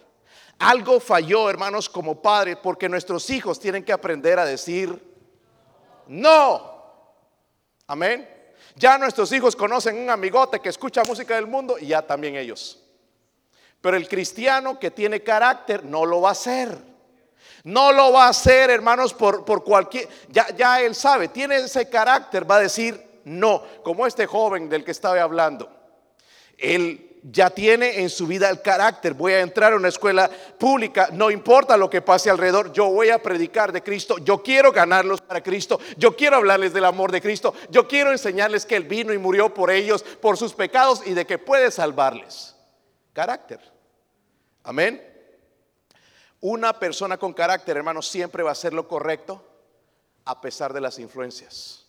Algo 0.61 1.01
falló, 1.01 1.51
hermanos, 1.51 1.89
como 1.89 2.23
padres, 2.23 2.57
porque 2.63 2.89
nuestros 2.89 3.29
hijos 3.31 3.59
tienen 3.59 3.85
que 3.85 3.93
aprender 3.93 4.39
a 4.39 4.45
decir 4.45 5.03
no. 6.07 6.85
Amén. 7.89 8.29
Ya 8.77 8.97
nuestros 8.97 9.33
hijos 9.33 9.57
conocen 9.57 9.99
un 9.99 10.09
amigote 10.09 10.61
que 10.61 10.69
escucha 10.69 11.03
música 11.03 11.35
del 11.35 11.49
mundo 11.49 11.81
y 11.81 11.89
ya 11.89 12.03
también 12.03 12.37
ellos. 12.37 12.81
Pero 13.81 13.97
el 13.97 14.09
cristiano 14.09 14.79
que 14.79 14.93
tiene 14.93 15.25
carácter 15.25 15.85
no 15.85 16.07
lo 16.07 16.21
va 16.21 16.29
a 16.29 16.33
hacer. 16.33 16.91
No 17.65 17.93
lo 17.93 18.13
va 18.13 18.27
a 18.27 18.31
hacer, 18.31 18.71
hermanos, 18.71 19.13
por, 19.13 19.45
por 19.45 19.65
cualquier... 19.65 20.09
Ya, 20.29 20.49
ya 20.57 20.81
él 20.81 20.95
sabe, 20.95 21.29
tiene 21.29 21.57
ese 21.57 21.89
carácter, 21.89 22.51
va 22.51 22.57
a 22.57 22.61
decir 22.61 23.21
no, 23.25 23.63
como 23.83 24.07
este 24.07 24.27
joven 24.27 24.69
del 24.69 24.85
que 24.85 24.91
estaba 24.91 25.21
hablando. 25.21 25.71
Él 26.57 27.11
ya 27.23 27.51
tiene 27.51 28.01
en 28.01 28.11
su 28.11 28.27
vida 28.27 28.49
el 28.49 28.63
carácter. 28.63 29.15
Voy 29.15 29.33
a 29.33 29.41
entrar 29.41 29.73
a 29.73 29.77
una 29.77 29.89
escuela 29.89 30.31
pública, 30.59 31.09
no 31.13 31.31
importa 31.31 31.77
lo 31.77 31.91
que 31.91 32.03
pase 32.03 32.31
alrededor, 32.31 32.73
yo 32.73 32.87
voy 32.87 33.11
a 33.11 33.23
predicar 33.23 33.73
de 33.73 33.83
Cristo, 33.83 34.19
yo 34.19 34.43
quiero 34.43 34.73
ganarlos 34.73 35.21
para 35.21 35.43
Cristo, 35.43 35.81
yo 35.97 36.17
quiero 36.17 36.37
hablarles 36.37 36.73
del 36.73 36.85
amor 36.85 37.13
de 37.13 37.21
Cristo, 37.21 37.55
yo 37.71 37.87
quiero 37.87 38.13
enseñarles 38.13 38.67
que 38.67 38.77
Él 38.77 38.85
vino 38.85 39.13
y 39.13 39.19
murió 39.19 39.53
por 39.53 39.71
ellos, 39.71 40.03
por 40.03 40.37
sus 40.37 40.55
pecados 40.55 41.03
y 41.05 41.15
de 41.15 41.27
que 41.27 41.39
puede 41.39 41.71
salvarles. 41.71 42.57
Carácter. 43.13 43.61
Amén. 44.63 45.10
Una 46.41 46.79
persona 46.79 47.19
con 47.19 47.33
carácter, 47.33 47.77
hermano, 47.77 48.01
siempre 48.01 48.43
va 48.43 48.51
a 48.51 48.53
hacer 48.53 48.73
lo 48.73 48.89
correcto 48.89 49.45
a 50.25 50.41
pesar 50.41 50.73
de 50.73 50.81
las 50.81 50.99
influencias. 50.99 51.87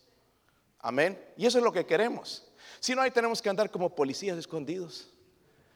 Amén. 0.80 1.24
Y 1.38 1.46
eso 1.46 1.58
es 1.58 1.64
lo 1.64 1.72
que 1.72 1.86
queremos. 1.86 2.52
Si 2.80 2.96
no, 2.96 3.02
ahí 3.02 3.12
tenemos 3.12 3.42
que 3.42 3.50
andar 3.50 3.70
como 3.72 3.94
policías 3.96 4.38
escondidos. 4.38 5.10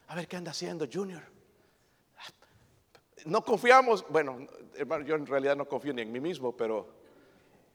A 0.07 0.15
ver 0.15 0.27
qué 0.27 0.35
anda 0.35 0.51
haciendo 0.51 0.87
Junior. 0.91 1.23
No 3.25 3.43
confiamos, 3.43 4.05
bueno, 4.09 4.47
hermano, 4.75 5.05
yo 5.05 5.15
en 5.15 5.25
realidad 5.25 5.55
no 5.55 5.67
confío 5.67 5.93
ni 5.93 6.01
en 6.01 6.11
mí 6.11 6.19
mismo, 6.19 6.55
pero 6.55 6.87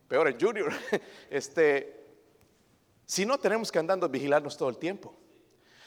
peor 0.07 0.29
en 0.29 0.39
Junior. 0.39 0.73
Este, 1.31 2.01
si 3.07 3.25
no, 3.25 3.39
tenemos 3.39 3.73
que 3.73 3.79
andar 3.79 4.09
vigilarnos 4.09 4.57
todo 4.57 4.69
el 4.69 4.77
tiempo. 4.77 5.15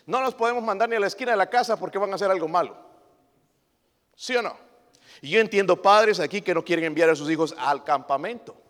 No 0.05 0.21
nos 0.21 0.33
podemos 0.35 0.63
mandar 0.63 0.89
ni 0.89 0.95
a 0.95 0.99
la 0.99 1.07
esquina 1.07 1.31
de 1.31 1.37
la 1.37 1.49
casa 1.49 1.79
porque 1.79 1.97
van 1.97 2.11
a 2.11 2.15
hacer 2.15 2.29
algo 2.29 2.47
malo. 2.47 2.77
¿Sí 4.15 4.35
o 4.35 4.41
no? 4.41 4.72
Y 5.21 5.29
yo 5.29 5.39
entiendo 5.39 5.81
padres 5.81 6.19
aquí 6.19 6.41
que 6.41 6.53
no 6.53 6.63
quieren 6.63 6.85
enviar 6.85 7.09
a 7.09 7.15
sus 7.15 7.29
hijos 7.29 7.55
al 7.57 7.83
campamento 7.83 8.63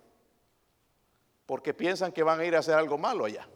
porque 1.45 1.73
piensan 1.73 2.11
que 2.11 2.23
van 2.23 2.39
a 2.39 2.45
ir 2.45 2.55
a 2.55 2.59
hacer 2.59 2.75
algo 2.75 2.97
malo 2.97 3.25
allá. 3.25 3.47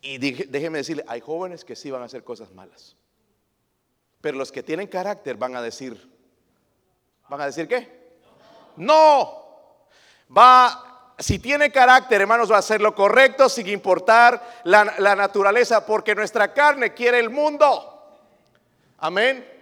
Y 0.00 0.18
déjeme 0.18 0.78
decirle, 0.78 1.04
hay 1.08 1.20
jóvenes 1.20 1.64
que 1.64 1.74
sí 1.74 1.90
van 1.90 2.02
a 2.02 2.04
hacer 2.06 2.22
cosas 2.22 2.52
malas. 2.52 2.96
Pero 4.20 4.38
los 4.38 4.52
que 4.52 4.62
tienen 4.62 4.86
carácter 4.86 5.36
van 5.36 5.56
a 5.56 5.62
decir, 5.62 6.10
¿van 7.28 7.40
a 7.40 7.46
decir 7.46 7.66
qué? 7.66 8.16
No. 8.76 9.44
Va, 10.36 11.14
si 11.18 11.38
tiene 11.38 11.72
carácter, 11.72 12.20
hermanos, 12.20 12.50
va 12.50 12.56
a 12.56 12.60
hacer 12.60 12.80
lo 12.80 12.94
correcto 12.94 13.48
sin 13.48 13.68
importar 13.68 14.60
la, 14.64 14.94
la 14.98 15.16
naturaleza, 15.16 15.84
porque 15.84 16.14
nuestra 16.14 16.52
carne 16.54 16.94
quiere 16.94 17.18
el 17.18 17.30
mundo. 17.30 18.20
Amén. 18.98 19.57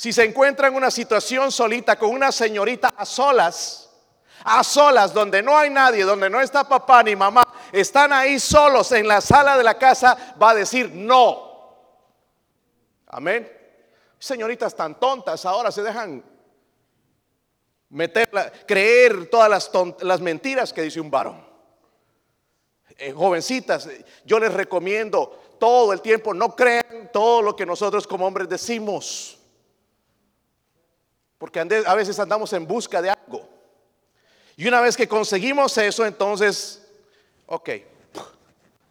Si 0.00 0.14
se 0.14 0.24
encuentra 0.24 0.68
en 0.68 0.74
una 0.74 0.90
situación 0.90 1.52
solita 1.52 1.98
con 1.98 2.10
una 2.10 2.32
señorita 2.32 2.94
a 2.96 3.04
solas, 3.04 3.90
a 4.44 4.64
solas, 4.64 5.12
donde 5.12 5.42
no 5.42 5.58
hay 5.58 5.68
nadie, 5.68 6.04
donde 6.04 6.30
no 6.30 6.40
está 6.40 6.66
papá 6.66 7.02
ni 7.02 7.14
mamá, 7.14 7.42
están 7.70 8.12
ahí 8.12 8.40
solos 8.40 8.92
en 8.92 9.06
la 9.06 9.20
sala 9.20 9.58
de 9.58 9.64
la 9.64 9.76
casa, 9.76 10.34
va 10.40 10.50
a 10.50 10.54
decir 10.54 10.90
no. 10.94 11.50
Amén 13.08 13.60
señoritas 14.20 14.76
tan 14.76 15.00
tontas 15.00 15.44
ahora 15.46 15.72
se 15.72 15.82
dejan 15.82 16.22
meter, 17.88 18.30
creer 18.66 19.28
todas 19.28 19.70
las, 20.02 20.20
mentiras 20.20 20.72
que 20.72 20.82
dice 20.82 21.00
un 21.00 21.10
varón. 21.10 21.44
Eh, 22.98 23.12
jovencitas, 23.12 23.88
yo 24.26 24.38
les 24.38 24.52
recomiendo 24.52 25.56
todo 25.58 25.92
el 25.92 26.02
tiempo, 26.02 26.34
no 26.34 26.54
crean 26.54 27.10
todo 27.12 27.40
lo 27.40 27.56
que 27.56 27.64
nosotros 27.64 28.06
como 28.06 28.26
hombres 28.26 28.48
decimos. 28.48 29.39
Porque 31.40 31.58
a 31.58 31.94
veces 31.94 32.20
andamos 32.20 32.52
en 32.52 32.66
busca 32.66 33.00
de 33.00 33.08
algo. 33.08 33.48
Y 34.56 34.68
una 34.68 34.82
vez 34.82 34.94
que 34.94 35.08
conseguimos 35.08 35.78
eso, 35.78 36.04
entonces, 36.04 36.86
ok, 37.46 37.70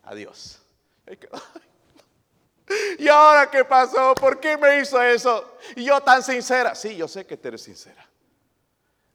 adiós. 0.01 0.60
¿Y 2.98 3.08
ahora 3.08 3.51
qué 3.51 3.63
pasó? 3.63 4.15
¿Por 4.15 4.39
qué 4.39 4.58
me 4.58 4.79
hizo 4.79 5.00
eso? 5.00 5.58
Y 5.75 5.84
yo 5.84 6.01
tan 6.01 6.24
sincera. 6.24 6.74
Sí, 6.74 6.98
yo 6.98 7.08
sé 7.08 7.24
que 7.27 7.38
tú 7.38 7.50
eres 7.50 7.62
sincera. 7.62 8.03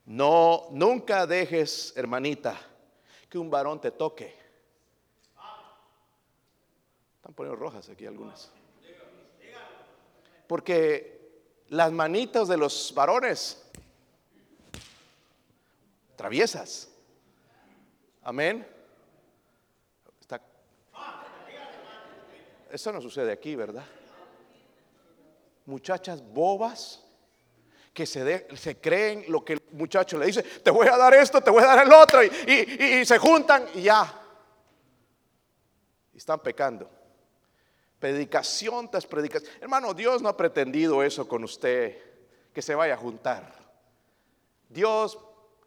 No, 0.06 0.68
nunca 0.70 1.26
dejes, 1.26 1.92
hermanita, 1.96 2.56
que 3.28 3.36
un 3.36 3.50
varón 3.50 3.80
te 3.80 3.90
toque. 3.90 4.32
Están 7.16 7.34
poniendo 7.34 7.60
rojas 7.60 7.88
aquí 7.88 8.06
algunas. 8.06 8.52
Porque 10.46 11.13
las 11.68 11.92
manitas 11.92 12.49
de 12.49 12.56
los 12.56 12.92
varones 12.94 13.62
traviesas. 16.16 16.88
Amén. 18.23 18.66
Eso 22.75 22.90
no 22.90 23.00
sucede 23.00 23.30
aquí, 23.30 23.54
¿verdad? 23.54 23.85
Muchachas 25.64 26.21
bobas 26.21 27.04
que 27.92 28.04
se, 28.04 28.49
se 28.56 28.80
creen 28.80 29.25
lo 29.28 29.44
que 29.44 29.52
el 29.52 29.62
muchacho 29.71 30.18
le 30.18 30.26
dice, 30.26 30.42
te 30.42 30.73
voy 30.73 30.88
a 30.88 30.97
dar 30.97 31.14
esto, 31.14 31.40
te 31.40 31.50
voy 31.50 31.62
a 31.62 31.66
dar 31.66 31.87
el 31.87 31.92
otro, 31.92 32.21
y, 32.25 33.06
se 33.06 33.16
juntan 33.18 33.66
y 33.75 33.83
ya. 33.83 34.12
están 36.12 36.40
pecando. 36.40 36.90
Predicación 37.98 38.90
tras 38.90 39.06
predicación. 39.06 39.50
Hermano, 39.60 39.94
Dios 39.94 40.20
no 40.20 40.28
ha 40.28 40.36
pretendido 40.36 41.02
eso 41.02 41.26
con 41.26 41.44
usted, 41.44 41.98
que 42.52 42.62
se 42.62 42.74
vaya 42.74 42.94
a 42.94 42.98
juntar. 42.98 43.52
Dios 44.68 45.18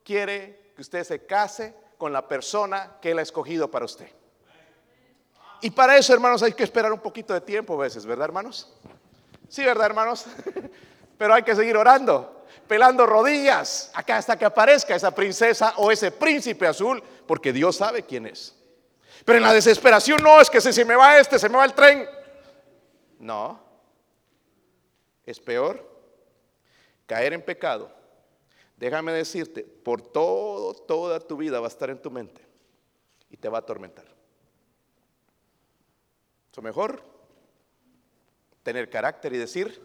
quiere 0.03 0.71
que 0.75 0.81
usted 0.81 1.03
se 1.03 1.25
case 1.25 1.73
con 1.97 2.13
la 2.13 2.27
persona 2.27 2.97
que 3.01 3.11
Él 3.11 3.19
ha 3.19 3.23
escogido 3.23 3.69
para 3.69 3.85
usted. 3.85 4.09
Y 5.61 5.71
para 5.71 5.97
eso, 5.97 6.13
hermanos, 6.13 6.43
hay 6.43 6.53
que 6.53 6.63
esperar 6.63 6.93
un 6.93 6.99
poquito 6.99 7.33
de 7.33 7.41
tiempo 7.41 7.73
a 7.73 7.83
veces, 7.83 8.05
¿verdad, 8.05 8.25
hermanos? 8.25 8.71
Sí, 9.49 9.63
¿verdad, 9.63 9.87
hermanos? 9.87 10.25
Pero 11.17 11.33
hay 11.33 11.41
que 11.41 11.55
seguir 11.55 11.75
orando, 11.75 12.45
pelando 12.67 13.05
rodillas, 13.05 13.89
acá 13.93 14.17
hasta 14.17 14.37
que 14.37 14.45
aparezca 14.45 14.95
esa 14.95 15.11
princesa 15.11 15.73
o 15.77 15.91
ese 15.91 16.11
príncipe 16.11 16.67
azul, 16.67 17.01
porque 17.25 17.51
Dios 17.51 17.77
sabe 17.77 18.03
quién 18.03 18.27
es. 18.27 18.53
Pero 19.25 19.39
en 19.39 19.43
la 19.43 19.53
desesperación 19.53 20.21
no 20.21 20.39
es 20.39 20.49
que 20.49 20.61
si 20.61 20.71
se 20.71 20.85
me 20.85 20.95
va 20.95 21.17
este, 21.17 21.39
se 21.39 21.49
me 21.49 21.57
va 21.57 21.65
el 21.65 21.73
tren. 21.73 22.07
No. 23.19 23.59
es 25.25 25.39
peor 25.39 25.85
caer 27.05 27.33
en 27.33 27.41
pecado. 27.41 27.91
Déjame 28.77 29.11
decirte, 29.11 29.63
por 29.63 30.01
todo, 30.01 30.73
toda 30.73 31.19
tu 31.19 31.37
vida 31.37 31.59
va 31.59 31.67
a 31.67 31.69
estar 31.69 31.89
en 31.89 32.01
tu 32.01 32.11
mente 32.11 32.45
y 33.29 33.37
te 33.37 33.49
va 33.49 33.57
a 33.57 33.61
atormentar. 33.61 34.05
Lo 36.57 36.63
mejor 36.63 37.03
tener 38.63 38.89
carácter 38.89 39.31
y 39.31 39.37
decir, 39.37 39.79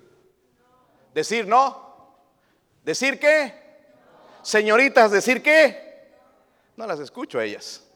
decir 1.13 1.47
no, 1.47 2.17
decir 2.83 3.21
qué, 3.21 3.55
señoritas, 4.43 5.11
decir 5.11 5.43
qué, 5.43 6.15
no 6.75 6.87
las 6.87 6.99
escucho 6.99 7.39
a 7.39 7.45
ellas, 7.45 7.87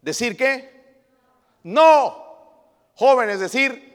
decir 0.00 0.34
qué, 0.34 1.04
no, 1.62 2.24
jóvenes, 2.94 3.38
decir, 3.38 3.89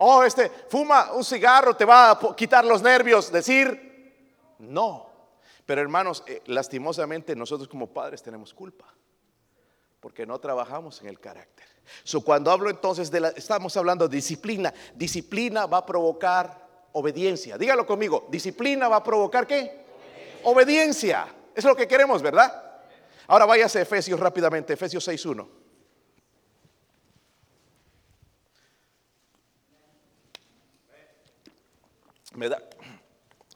oh, 0.00 0.24
este, 0.24 0.50
fuma 0.68 1.12
un 1.12 1.24
cigarro, 1.24 1.74
te 1.74 1.84
va 1.84 2.10
a 2.10 2.36
quitar 2.36 2.64
los 2.64 2.82
nervios, 2.82 3.30
decir, 3.30 4.54
no. 4.58 5.08
Pero 5.64 5.80
hermanos, 5.80 6.24
eh, 6.26 6.42
lastimosamente 6.46 7.36
nosotros 7.36 7.68
como 7.68 7.86
padres 7.86 8.22
tenemos 8.22 8.52
culpa 8.52 8.86
porque 10.00 10.26
no 10.26 10.38
trabajamos 10.38 11.00
en 11.02 11.08
el 11.08 11.20
carácter. 11.20 11.66
So, 12.04 12.22
cuando 12.22 12.50
hablo 12.50 12.70
entonces 12.70 13.10
de 13.10 13.20
la, 13.20 13.28
estamos 13.28 13.76
hablando 13.76 14.08
de 14.08 14.16
disciplina, 14.16 14.72
disciplina 14.94 15.66
va 15.66 15.78
a 15.78 15.86
provocar 15.86 16.66
obediencia. 16.92 17.58
Dígalo 17.58 17.86
conmigo, 17.86 18.26
disciplina 18.30 18.88
va 18.88 18.96
a 18.96 19.04
provocar 19.04 19.46
qué? 19.46 19.84
Obediencia. 20.44 21.26
Es 21.54 21.64
lo 21.64 21.76
que 21.76 21.86
queremos, 21.86 22.22
¿verdad? 22.22 22.80
Ahora 23.26 23.44
váyase 23.44 23.78
a 23.78 23.82
Efesios 23.82 24.18
rápidamente, 24.18 24.72
Efesios 24.72 25.06
6.1. 25.06 25.59
Me 32.34 32.48
da, 32.48 32.62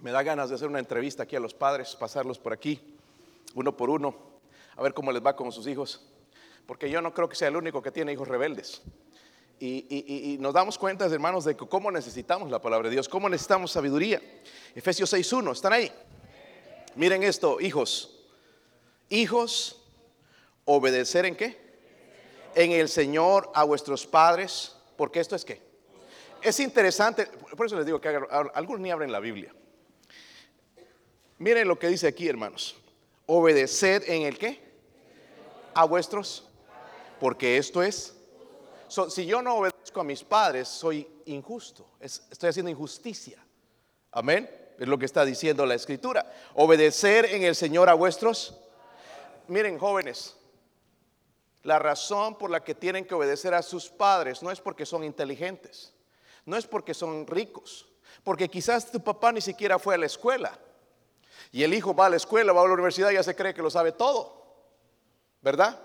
me 0.00 0.10
da 0.10 0.22
ganas 0.22 0.48
de 0.48 0.56
hacer 0.56 0.68
una 0.68 0.78
entrevista 0.78 1.22
aquí 1.22 1.36
a 1.36 1.40
los 1.40 1.54
padres, 1.54 1.96
pasarlos 1.96 2.38
por 2.38 2.52
aquí, 2.52 2.96
uno 3.54 3.76
por 3.76 3.90
uno, 3.90 4.16
a 4.76 4.82
ver 4.82 4.94
cómo 4.94 5.12
les 5.12 5.24
va 5.24 5.36
con 5.36 5.52
sus 5.52 5.66
hijos 5.66 6.14
porque 6.66 6.90
yo 6.90 7.00
no 7.02 7.12
creo 7.12 7.28
que 7.28 7.36
sea 7.36 7.48
el 7.48 7.56
único 7.56 7.82
que 7.82 7.90
tiene 7.90 8.12
hijos 8.12 8.28
rebeldes. 8.28 8.82
Y, 9.60 10.36
nos 10.40 10.52
damos 10.52 10.76
cuenta, 10.76 11.06
hermanos, 11.06 11.44
de 11.44 11.56
cómo 11.56 11.90
necesitamos 11.90 12.50
la 12.50 12.60
palabra 12.60 12.88
de 12.88 12.94
Dios, 12.94 13.08
cómo 13.08 13.28
necesitamos 13.28 13.70
sabiduría. 13.70 14.20
Efesios 14.74 15.12
6.1, 15.12 15.52
¿están 15.52 15.72
ahí? 15.72 15.90
Miren 16.96 17.22
esto, 17.22 17.60
hijos. 17.60 18.20
Hijos, 19.08 19.82
obedecer 20.64 21.24
en 21.24 21.36
qué? 21.36 21.56
En 22.54 22.72
el 22.72 22.88
Señor 22.88 23.50
a 23.54 23.64
vuestros 23.64 24.06
padres, 24.06 24.76
porque 24.96 25.20
esto 25.20 25.34
es 25.34 25.44
qué? 25.44 25.62
Es 26.44 26.60
interesante, 26.60 27.26
por 27.56 27.66
eso 27.66 27.76
les 27.76 27.86
digo 27.86 28.00
que 28.00 28.08
algunos 28.54 28.80
ni 28.80 28.90
abren 28.90 29.10
la 29.10 29.18
Biblia. 29.18 29.52
Miren 31.38 31.66
lo 31.66 31.78
que 31.78 31.88
dice 31.88 32.06
aquí, 32.06 32.28
hermanos. 32.28 32.76
Obedeced 33.26 34.08
en 34.08 34.22
el 34.22 34.38
qué? 34.38 34.62
A 35.74 35.84
vuestros 35.86 36.48
porque 37.24 37.56
esto 37.56 37.82
es, 37.82 38.14
si 39.08 39.24
yo 39.24 39.40
no 39.40 39.56
obedezco 39.56 39.98
a 39.98 40.04
mis 40.04 40.22
padres, 40.22 40.68
soy 40.68 41.08
injusto, 41.24 41.88
estoy 41.98 42.50
haciendo 42.50 42.70
injusticia. 42.70 43.42
Amén. 44.12 44.50
Es 44.78 44.86
lo 44.86 44.98
que 44.98 45.06
está 45.06 45.24
diciendo 45.24 45.64
la 45.64 45.74
escritura. 45.74 46.30
Obedecer 46.52 47.24
en 47.26 47.44
el 47.44 47.54
Señor 47.54 47.88
a 47.88 47.94
vuestros. 47.94 48.60
Miren, 49.48 49.78
jóvenes, 49.78 50.36
la 51.62 51.78
razón 51.78 52.36
por 52.36 52.50
la 52.50 52.62
que 52.62 52.74
tienen 52.74 53.06
que 53.06 53.14
obedecer 53.14 53.54
a 53.54 53.62
sus 53.62 53.88
padres 53.88 54.42
no 54.42 54.50
es 54.50 54.60
porque 54.60 54.84
son 54.84 55.02
inteligentes, 55.02 55.93
no 56.46 56.56
es 56.56 56.66
porque 56.66 56.94
son 56.94 57.26
ricos, 57.26 57.86
porque 58.22 58.48
quizás 58.48 58.90
tu 58.90 59.02
papá 59.02 59.32
ni 59.32 59.40
siquiera 59.40 59.78
fue 59.78 59.94
a 59.94 59.98
la 59.98 60.06
escuela. 60.06 60.58
Y 61.52 61.62
el 61.62 61.72
hijo 61.72 61.94
va 61.94 62.06
a 62.06 62.10
la 62.10 62.16
escuela, 62.16 62.52
va 62.52 62.62
a 62.62 62.66
la 62.66 62.74
universidad 62.74 63.10
y 63.10 63.14
ya 63.14 63.22
se 63.22 63.36
cree 63.36 63.54
que 63.54 63.62
lo 63.62 63.70
sabe 63.70 63.92
todo. 63.92 64.42
¿Verdad? 65.40 65.78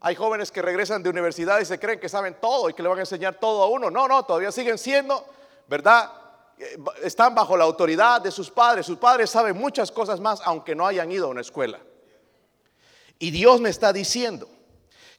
Hay 0.00 0.14
jóvenes 0.14 0.50
que 0.50 0.62
regresan 0.62 1.02
de 1.02 1.10
universidad 1.10 1.60
y 1.60 1.64
se 1.64 1.78
creen 1.78 2.00
que 2.00 2.08
saben 2.08 2.36
todo 2.40 2.68
y 2.68 2.74
que 2.74 2.82
le 2.82 2.88
van 2.88 2.98
a 2.98 3.02
enseñar 3.02 3.34
todo 3.34 3.62
a 3.62 3.68
uno. 3.68 3.90
No, 3.90 4.08
no, 4.08 4.24
todavía 4.24 4.52
siguen 4.52 4.78
siendo, 4.78 5.24
¿verdad? 5.68 6.10
Eh, 6.58 6.76
están 7.02 7.34
bajo 7.34 7.56
la 7.56 7.64
autoridad 7.64 8.20
de 8.20 8.30
sus 8.30 8.50
padres. 8.50 8.86
Sus 8.86 8.98
padres 8.98 9.30
saben 9.30 9.56
muchas 9.56 9.90
cosas 9.90 10.20
más 10.20 10.40
aunque 10.44 10.74
no 10.74 10.86
hayan 10.86 11.10
ido 11.10 11.26
a 11.26 11.30
una 11.30 11.40
escuela. 11.40 11.80
Y 13.18 13.30
Dios 13.30 13.60
me 13.60 13.68
está 13.68 13.92
diciendo 13.92 14.48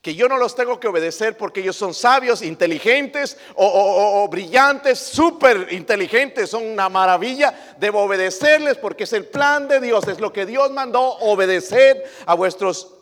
que 0.01 0.15
yo 0.15 0.27
no 0.27 0.37
los 0.37 0.55
tengo 0.55 0.79
que 0.79 0.87
obedecer 0.87 1.37
porque 1.37 1.59
ellos 1.59 1.75
son 1.75 1.93
sabios, 1.93 2.41
inteligentes 2.41 3.37
o, 3.55 4.27
brillantes, 4.29 4.97
súper 4.97 5.71
inteligentes, 5.71 6.49
son 6.49 6.65
una 6.65 6.89
maravilla. 6.89 7.75
Debo 7.79 8.01
obedecerles 8.01 8.77
porque 8.77 9.03
es 9.03 9.13
el 9.13 9.27
plan 9.27 9.67
de 9.67 9.79
Dios, 9.79 10.07
es 10.07 10.19
lo 10.19 10.33
que 10.33 10.47
Dios 10.47 10.71
mandó, 10.71 11.01
obedecer 11.19 12.03
a 12.25 12.33
vuestros 12.33 12.95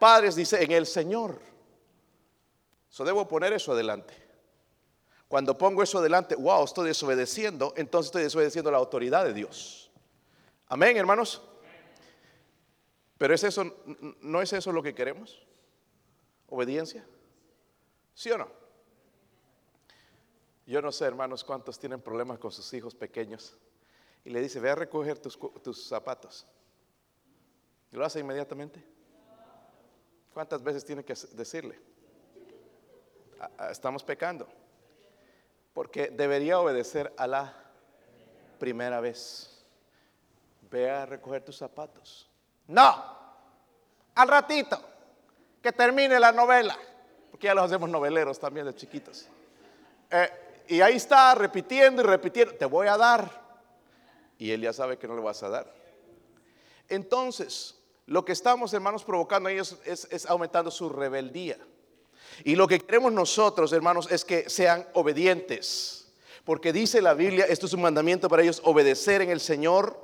padres, 0.00 0.34
dice, 0.34 0.62
en 0.62 0.72
el 0.72 0.86
Señor. 0.86 1.38
So 2.88 3.04
debo 3.04 3.28
poner 3.28 3.52
eso 3.52 3.72
adelante. 3.72 4.14
Cuando 5.28 5.56
pongo 5.56 5.84
eso 5.84 5.98
adelante, 5.98 6.34
wow, 6.34 6.64
estoy 6.64 6.88
desobedeciendo, 6.88 7.74
entonces 7.76 8.08
estoy 8.08 8.24
desobedeciendo 8.24 8.72
la 8.72 8.78
autoridad 8.78 9.24
de 9.24 9.34
Dios. 9.34 9.92
Amén, 10.66 10.96
hermanos. 10.96 11.42
Pero 13.18 13.34
es 13.34 13.44
eso, 13.44 13.76
¿no 14.20 14.42
es 14.42 14.52
eso 14.52 14.72
lo 14.72 14.82
que 14.82 14.94
queremos? 14.94 15.47
¿Obediencia? 16.48 17.04
¿Sí 18.14 18.30
o 18.30 18.38
no? 18.38 18.48
Yo 20.66 20.82
no 20.82 20.92
sé, 20.92 21.04
hermanos, 21.06 21.44
cuántos 21.44 21.78
tienen 21.78 22.00
problemas 22.00 22.38
con 22.38 22.52
sus 22.52 22.72
hijos 22.74 22.94
pequeños. 22.94 23.56
Y 24.24 24.30
le 24.30 24.40
dice, 24.40 24.60
ve 24.60 24.70
a 24.70 24.74
recoger 24.74 25.18
tus, 25.18 25.38
tus 25.62 25.86
zapatos. 25.86 26.46
¿Y 27.90 27.96
lo 27.96 28.04
hace 28.04 28.20
inmediatamente? 28.20 28.84
¿Cuántas 30.34 30.62
veces 30.62 30.84
tiene 30.84 31.04
que 31.04 31.14
decirle? 31.32 31.80
Estamos 33.70 34.04
pecando. 34.04 34.46
Porque 35.72 36.08
debería 36.08 36.60
obedecer 36.60 37.12
a 37.16 37.26
la 37.26 37.54
primera 38.58 39.00
vez. 39.00 39.64
Ve 40.70 40.90
a 40.90 41.06
recoger 41.06 41.44
tus 41.44 41.56
zapatos. 41.56 42.28
No, 42.66 43.04
al 44.14 44.28
ratito, 44.28 44.78
que 45.62 45.72
termine 45.72 46.18
la 46.20 46.32
novela. 46.32 46.76
Porque 47.30 47.46
ya 47.46 47.54
los 47.54 47.64
hacemos 47.64 47.88
noveleros 47.88 48.38
también 48.38 48.66
de 48.66 48.74
chiquitos. 48.74 49.28
Eh, 50.10 50.30
y 50.68 50.80
ahí 50.80 50.96
está 50.96 51.34
repitiendo 51.34 52.02
y 52.02 52.04
repitiendo, 52.04 52.54
te 52.54 52.64
voy 52.64 52.88
a 52.88 52.96
dar. 52.96 53.48
Y 54.38 54.50
él 54.50 54.60
ya 54.60 54.72
sabe 54.72 54.98
que 54.98 55.08
no 55.08 55.16
le 55.16 55.22
vas 55.22 55.42
a 55.42 55.48
dar. 55.48 55.72
Entonces, 56.88 57.76
lo 58.06 58.24
que 58.24 58.32
estamos, 58.32 58.72
hermanos, 58.72 59.04
provocando 59.04 59.48
a 59.48 59.52
ellos 59.52 59.76
es, 59.84 60.26
aumentando 60.26 60.70
su 60.70 60.88
rebeldía. 60.88 61.58
Y 62.44 62.56
lo 62.56 62.66
que 62.68 62.80
queremos 62.80 63.12
nosotros, 63.12 63.72
hermanos, 63.72 64.10
es 64.10 64.24
que 64.24 64.48
sean 64.48 64.86
obedientes. 64.94 66.08
Porque 66.44 66.72
dice 66.72 67.02
la 67.02 67.14
Biblia, 67.14 67.44
esto 67.46 67.66
es 67.66 67.72
un 67.74 67.82
mandamiento 67.82 68.28
para 68.28 68.42
ellos, 68.42 68.62
obedecer 68.64 69.20
en 69.20 69.30
el 69.30 69.40
Señor 69.40 69.98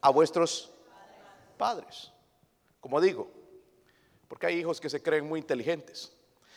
a 0.00 0.10
vuestros 0.10 0.72
padres. 1.56 2.12
Como 2.80 3.00
digo, 3.00 3.30
porque 4.30 4.46
hay 4.46 4.60
hijos 4.60 4.80
que 4.80 4.88
se 4.88 5.02
creen 5.02 5.26
muy 5.26 5.40
inteligentes 5.40 6.12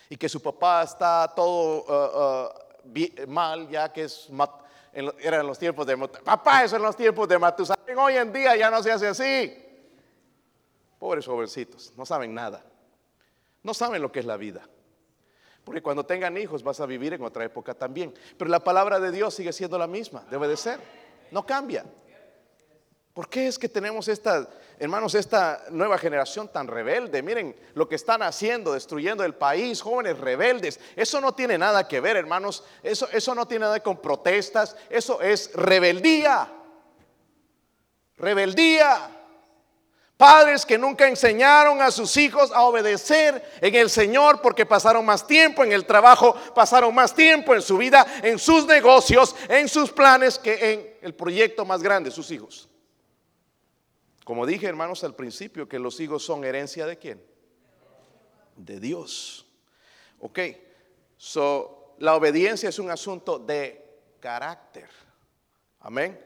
y 0.08 0.16
que 0.16 0.30
su 0.30 0.40
papá 0.40 0.84
está 0.84 1.34
todo 1.36 1.84
uh, 1.88 2.54
uh, 2.86 3.28
mal, 3.28 3.68
ya 3.68 3.92
que 3.92 4.04
es 4.04 4.30
era 5.20 5.40
en 5.40 5.48
los 5.48 5.58
tiempos 5.58 5.88
de 5.88 5.98
papá, 5.98 6.64
eso 6.64 6.76
en 6.76 6.84
los 6.84 6.96
tiempos 6.96 7.28
de 7.28 7.40
Matusalén. 7.40 7.98
Hoy 7.98 8.16
en 8.16 8.32
día 8.32 8.56
ya 8.56 8.70
no 8.70 8.84
se 8.84 8.92
hace 8.92 9.08
así. 9.08 9.58
Pobres 11.00 11.26
jovencitos, 11.26 11.92
no 11.98 12.06
saben 12.06 12.32
nada. 12.36 12.64
No 13.64 13.74
saben 13.74 14.04
lo 14.04 14.12
que 14.12 14.20
es 14.20 14.26
la 14.28 14.38
vida. 14.38 14.70
Porque 15.64 15.82
cuando 15.82 16.06
tengan 16.06 16.38
hijos 16.38 16.62
vas 16.62 16.80
a 16.80 16.86
vivir 16.86 17.16
en 17.16 17.24
otra 17.24 17.44
época 17.44 17.74
también. 17.74 18.14
Pero 18.38 18.52
la 18.52 18.64
palabra 18.64 19.00
de 19.00 19.10
Dios 19.10 19.34
sigue 19.34 19.52
siendo 19.52 19.80
la 19.80 19.88
misma, 19.88 20.24
debe 20.30 20.48
de 20.48 20.58
ser. 20.58 20.80
No 21.32 21.44
cambia. 21.44 21.84
¿Por 23.13 23.30
qué 23.30 23.47
es 23.47 23.60
que 23.60 23.69
tenemos 23.69 24.08
esta, 24.08 24.49
hermanos, 24.80 25.13
esta 25.13 25.65
nueva 25.69 25.99
generación 25.99 26.47
tan 26.47 26.67
rebelde? 26.67 27.21
Miren 27.21 27.56
lo 27.76 27.88
que 27.88 27.93
están 27.93 28.23
haciendo, 28.23 28.73
destruyendo 28.73 29.23
el 29.23 29.36
país, 29.36 29.82
jóvenes 29.82 30.17
rebeldes. 30.17 30.80
Eso 30.95 31.21
no 31.21 31.36
tiene 31.36 31.60
nada 31.60 31.88
que 31.88 31.99
ver, 31.99 32.17
hermanos. 32.17 32.63
Eso, 32.82 33.08
eso 33.12 33.36
no 33.36 33.47
tiene 33.47 33.65
nada 33.65 33.82
con 33.82 34.02
protestas. 34.02 34.76
Eso 34.89 35.21
es 35.21 35.52
rebeldía. 35.54 36.52
Rebeldía. 38.17 39.12
Padres 40.17 40.65
que 40.65 40.80
nunca 40.80 41.08
enseñaron 41.08 41.84
a 41.84 41.91
sus 41.91 42.17
hijos 42.17 42.52
a 42.52 42.63
obedecer 42.63 43.47
en 43.62 43.76
el 43.76 43.91
Señor 43.91 44.41
porque 44.41 44.65
pasaron 44.65 45.06
más 45.06 45.28
tiempo 45.28 45.63
en 45.63 45.71
el 45.71 45.86
trabajo, 45.86 46.34
pasaron 46.56 46.95
más 46.95 47.13
tiempo 47.13 47.54
en 47.54 47.62
su 47.62 47.78
vida, 47.78 48.08
en 48.23 48.39
sus 48.39 48.65
negocios, 48.65 49.36
en 49.49 49.67
sus 49.67 49.91
planes 49.91 50.39
que 50.39 50.73
en 50.73 50.97
el 51.02 51.13
proyecto 51.13 51.63
más 51.63 51.84
grande, 51.84 52.10
sus 52.10 52.32
hijos. 52.32 52.69
Como 54.24 54.46
dije, 54.46 54.68
hermanos, 54.68 55.04
al 55.04 55.16
principio, 55.16 55.68
que 55.68 55.80
los 55.80 56.00
hijos 56.00 56.24
son 56.24 56.44
herencia 56.46 56.86
de 56.86 56.98
quién? 56.98 57.24
De 58.56 58.80
Dios. 58.80 59.46
Ok, 60.20 60.40
so 61.18 61.96
la 62.00 62.16
obediencia 62.16 62.70
es 62.70 62.80
un 62.80 62.90
asunto 62.90 63.38
de 63.40 63.84
carácter. 64.20 64.90
Amén. 65.82 66.20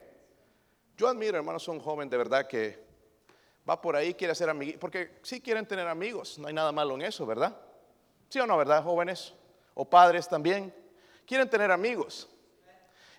Yo 0.95 1.07
admiro, 1.07 1.37
hermanos, 1.37 1.67
un 1.67 1.79
joven 1.79 2.09
de 2.09 2.17
verdad 2.17 2.47
que 2.47 2.85
va 3.67 3.81
por 3.81 3.95
ahí, 3.95 4.13
quiere 4.13 4.31
hacer 4.31 4.49
amigos, 4.49 4.77
porque 4.79 5.19
sí 5.23 5.41
quieren 5.41 5.65
tener 5.65 5.87
amigos, 5.87 6.37
no 6.37 6.47
hay 6.47 6.53
nada 6.53 6.71
malo 6.71 6.93
en 6.95 7.01
eso, 7.01 7.25
¿verdad? 7.25 7.59
¿Sí 8.29 8.39
o 8.39 8.45
no, 8.45 8.57
verdad, 8.57 8.83
jóvenes? 8.83 9.33
O 9.73 9.85
padres 9.85 10.27
también, 10.27 10.73
quieren 11.25 11.49
tener 11.49 11.71
amigos. 11.71 12.29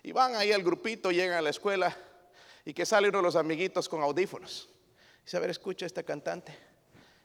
Y 0.03 0.13
van 0.13 0.35
ahí 0.35 0.53
al 0.53 0.63
grupito, 0.63 1.11
llegan 1.11 1.37
a 1.37 1.41
la 1.41 1.49
escuela 1.49 1.95
y 2.69 2.73
que 2.75 2.85
sale 2.85 3.09
uno 3.09 3.17
de 3.17 3.23
los 3.23 3.35
amiguitos 3.35 3.89
con 3.89 4.03
audífonos. 4.03 4.69
Dice, 5.25 5.37
a 5.37 5.39
ver, 5.39 5.49
escucha 5.49 5.85
a 5.85 5.87
esta 5.87 6.03
cantante. 6.03 6.55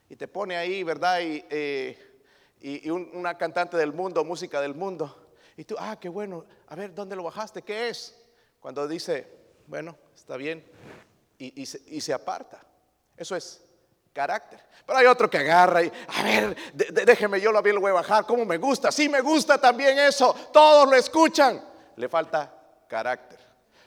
Y 0.09 0.15
te 0.15 0.27
pone 0.27 0.57
ahí, 0.57 0.81
¿verdad? 0.81 1.19
Y, 1.21 1.45
eh, 1.51 2.91
una 3.13 3.37
cantante 3.37 3.77
del 3.77 3.93
mundo, 3.93 4.25
música 4.25 4.59
del 4.59 4.73
mundo. 4.73 5.29
Y 5.55 5.63
tú, 5.63 5.75
ah, 5.77 5.99
qué 5.99 6.09
bueno, 6.09 6.45
a 6.67 6.75
ver, 6.75 6.95
¿dónde 6.95 7.15
lo 7.15 7.21
bajaste? 7.21 7.61
¿Qué 7.61 7.89
es? 7.89 8.15
Cuando 8.59 8.87
dice, 8.87 9.27
bueno, 9.67 9.95
está 10.15 10.35
bien, 10.35 10.65
y 11.37 12.01
se 12.01 12.11
aparta. 12.11 12.65
Eso 13.15 13.35
es 13.35 13.63
carácter. 14.13 14.59
Pero 14.83 14.97
hay 14.97 15.05
otro 15.05 15.29
que 15.29 15.37
agarra 15.37 15.83
y, 15.83 15.91
a 16.07 16.23
ver, 16.23 16.57
déjeme, 16.73 17.39
yo 17.39 17.51
lo 17.51 17.61
voy 17.61 17.91
a 17.91 17.93
bajar, 17.93 18.25
¿cómo 18.25 18.45
me 18.45 18.57
gusta? 18.57 18.91
Sí, 18.91 19.07
me 19.07 19.21
gusta 19.21 19.59
también 19.59 19.99
eso, 19.99 20.33
todos 20.51 20.89
lo 20.89 20.95
escuchan. 20.95 21.63
Le 21.97 22.09
falta 22.09 22.51
carácter. 22.87 23.44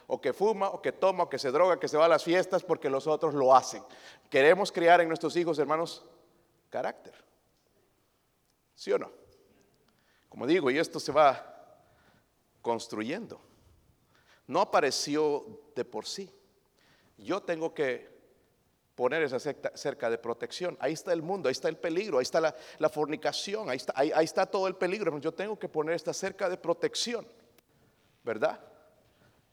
O 0.08 0.20
que 0.20 0.32
fuma, 0.32 0.70
o 0.70 0.82
que 0.82 0.90
toma, 0.90 1.24
o 1.24 1.28
que 1.28 1.38
se 1.38 1.52
droga, 1.52 1.78
que 1.78 1.86
se 1.86 1.96
va 1.96 2.06
a 2.06 2.08
las 2.08 2.24
fiestas 2.24 2.64
porque 2.64 2.90
los 2.90 3.06
otros 3.06 3.34
lo 3.34 3.54
hacen. 3.54 3.84
Queremos 4.28 4.72
criar 4.72 5.00
en 5.00 5.08
nuestros 5.08 5.36
hijos, 5.36 5.58
hermanos, 5.58 6.04
carácter. 6.70 7.14
¿Sí 8.74 8.90
o 8.90 8.98
no? 8.98 9.12
Como 10.28 10.46
digo, 10.46 10.70
y 10.70 10.78
esto 10.78 10.98
se 10.98 11.12
va 11.12 11.76
construyendo. 12.62 13.40
No 14.46 14.60
apareció 14.60 15.44
de 15.76 15.84
por 15.84 16.06
sí. 16.06 16.32
Yo 17.18 17.42
tengo 17.42 17.74
que 17.74 18.18
poner 18.94 19.22
esa 19.22 19.38
cerca 19.38 20.10
de 20.10 20.18
protección. 20.18 20.76
Ahí 20.80 20.94
está 20.94 21.12
el 21.12 21.22
mundo, 21.22 21.48
ahí 21.48 21.52
está 21.52 21.68
el 21.68 21.76
peligro, 21.76 22.18
ahí 22.18 22.22
está 22.22 22.40
la, 22.40 22.88
fornicación, 22.88 23.70
ahí 23.70 23.76
está, 23.76 23.92
ahí, 23.94 24.10
está 24.24 24.46
todo 24.46 24.66
el 24.66 24.74
peligro. 24.74 25.16
Yo 25.18 25.32
tengo 25.32 25.58
que 25.58 25.68
poner 25.68 25.94
esta 25.94 26.12
cerca 26.12 26.48
de 26.48 26.56
protección, 26.56 27.26
¿verdad? 28.24 28.58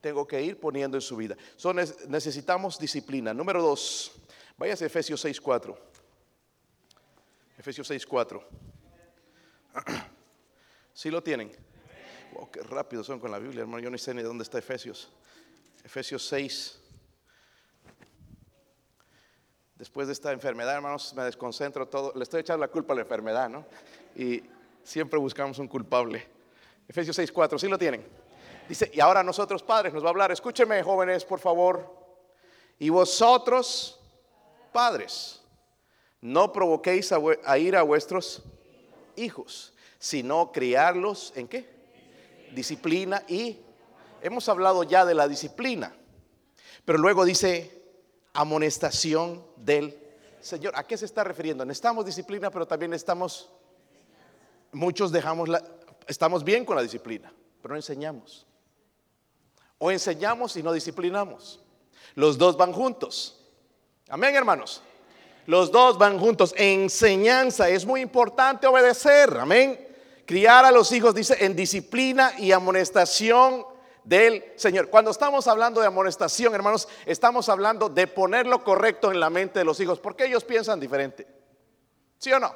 Tengo 0.06 0.28
que 0.28 0.40
ir 0.40 0.60
poniendo 0.60 0.98
en 0.98 1.02
su 1.02 1.18
vida. 1.18 1.36
necesitamos 2.10 2.78
disciplina. 2.78 3.34
Número 3.34 3.60
dos, 3.60 4.12
váyase 4.56 4.84
a 4.84 4.86
Efesios 4.86 5.26
6.4. 5.26 5.76
Efesios 7.58 7.90
6.4. 7.90 8.44
¿Sí 10.94 11.10
lo 11.10 11.24
tienen? 11.24 11.52
Wow, 12.34 12.52
qué 12.52 12.62
rápido 12.62 13.04
son 13.04 13.20
con 13.20 13.32
la 13.32 13.40
Biblia, 13.40 13.62
hermano. 13.62 13.82
Yo 13.82 13.90
ni 13.90 13.98
sé 13.98 14.14
ni 14.14 14.22
dónde 14.22 14.44
está 14.44 14.60
Efesios. 14.60 15.10
Efesios 15.84 16.24
6. 16.28 16.80
Después 19.74 20.06
de 20.06 20.14
esta 20.14 20.32
enfermedad, 20.32 20.76
hermanos, 20.76 21.16
me 21.16 21.24
desconcentro 21.24 21.88
todo. 21.88 22.14
Le 22.16 22.22
estoy 22.22 22.42
echando 22.42 22.64
la 22.64 22.72
culpa 22.72 22.94
a 22.94 22.98
la 22.98 23.02
enfermedad, 23.02 23.50
¿no? 23.50 23.66
Y 24.16 24.44
siempre 24.84 25.18
buscamos 25.18 25.58
un 25.58 25.68
culpable. 25.68 26.28
Efesios 26.88 27.18
6:4, 27.18 27.58
¿sí 27.58 27.68
lo 27.68 27.80
tienen? 27.80 28.06
Dice, 28.68 28.90
y 28.94 29.00
ahora 29.00 29.24
nosotros 29.24 29.62
padres 29.62 29.94
nos 29.94 30.04
va 30.04 30.08
a 30.08 30.10
hablar. 30.10 30.32
Escúcheme, 30.32 30.82
jóvenes, 30.82 31.24
por 31.24 31.40
favor. 31.40 31.94
Y 32.80 32.90
vosotros, 32.90 34.00
padres, 34.72 35.42
no 36.22 36.52
provoquéis 36.52 37.12
a, 37.12 37.58
ir 37.58 37.76
a 37.76 37.84
vuestros 37.84 38.44
hijos, 39.16 39.74
sino 40.00 40.52
criarlos 40.52 41.32
en 41.36 41.48
qué? 41.48 41.70
Disciplina 42.52 43.24
y 43.28 43.60
hemos 44.22 44.50
hablado 44.50 44.84
ya 44.84 45.06
de 45.06 45.14
la 45.14 45.28
disciplina. 45.28 45.96
Pero 46.84 46.98
luego 46.98 47.26
dice 47.26 47.84
amonestación 48.34 49.46
del 49.56 49.98
Señor. 50.42 50.74
¿A 50.76 50.84
qué 50.84 50.98
se 50.98 51.06
está 51.06 51.24
refiriendo? 51.24 51.64
Necesitamos 51.64 52.06
disciplina, 52.06 52.50
pero 52.52 52.68
también 52.68 52.94
estamos, 52.94 53.52
muchos 54.72 55.12
dejamos 55.12 55.48
la, 55.48 55.64
estamos 56.08 56.44
bien 56.44 56.66
con 56.66 56.76
la 56.76 56.82
disciplina, 56.82 57.32
pero 57.62 57.74
no 57.74 57.78
enseñamos. 57.78 58.48
O 59.78 59.92
enseñamos 59.92 60.56
y 60.56 60.64
no 60.64 60.72
disciplinamos. 60.74 61.60
Los 62.16 62.38
dos 62.38 62.58
van 62.58 62.72
juntos. 62.72 63.40
Amén, 64.10 64.36
hermanos. 64.36 64.82
Los 65.46 65.72
dos 65.72 65.98
van 65.98 66.18
juntos. 66.18 66.54
Enseñanza, 66.58 67.70
es 67.70 67.86
muy 67.86 68.02
importante 68.02 68.68
obedecer. 68.68 69.38
Amén. 69.38 69.80
Criar 70.26 70.66
a 70.66 70.72
los 70.72 70.92
hijos, 70.92 71.14
dice, 71.14 71.44
en 71.46 71.56
disciplina 71.56 72.34
y 72.38 72.52
amonestación 72.52 73.66
del 74.04 74.44
Señor. 74.56 74.90
Cuando 74.90 75.12
estamos 75.12 75.48
hablando 75.48 75.82
de 75.82 75.88
amonestación, 75.88 76.56
hermanos, 76.56 76.88
estamos 77.06 77.50
hablando 77.50 77.90
de 77.90 78.08
poner 78.08 78.48
lo 78.48 78.64
correcto 78.64 79.12
en 79.12 79.20
la 79.20 79.30
mente 79.30 79.60
de 79.60 79.66
los 79.66 79.80
hijos, 79.80 80.00
porque 80.00 80.26
ellos 80.26 80.44
piensan 80.44 80.80
diferente. 80.80 81.28
¿Sí 82.18 82.32
o 82.32 82.40
no? 82.40 82.54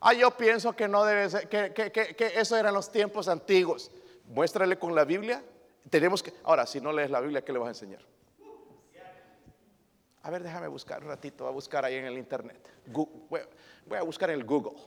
Ah, 0.00 0.12
yo 0.12 0.30
pienso 0.32 0.74
que 0.74 0.88
no 0.88 1.04
debe 1.04 1.30
ser, 1.30 1.48
que, 1.48 1.72
que, 1.72 2.32
eso 2.36 2.56
eran 2.56 2.74
los 2.74 2.90
tiempos 2.90 3.28
antiguos. 3.28 3.90
Muéstrale 4.26 4.78
con 4.78 4.94
la 4.94 5.04
Biblia. 5.04 5.42
Tenemos 5.90 6.22
que, 6.22 6.32
ahora, 6.42 6.66
si 6.66 6.80
no 6.80 6.92
lees 6.92 7.10
la 7.10 7.20
Biblia, 7.20 7.44
¿qué 7.44 7.52
le 7.52 7.58
vas 7.58 7.66
a 7.66 7.70
enseñar? 7.70 8.00
A 10.22 10.30
ver, 10.30 10.42
déjame 10.42 10.68
buscar 10.68 11.02
un 11.02 11.08
ratito, 11.08 11.44
voy 11.44 11.50
a 11.50 11.54
buscar 11.54 11.84
ahí 11.84 11.96
en 11.96 12.06
el 12.06 12.16
internet. 12.16 12.68
Voy, 12.86 13.40
a 13.90 14.02
buscar 14.02 14.30
en 14.30 14.38
el 14.38 14.44
Google 14.44 14.80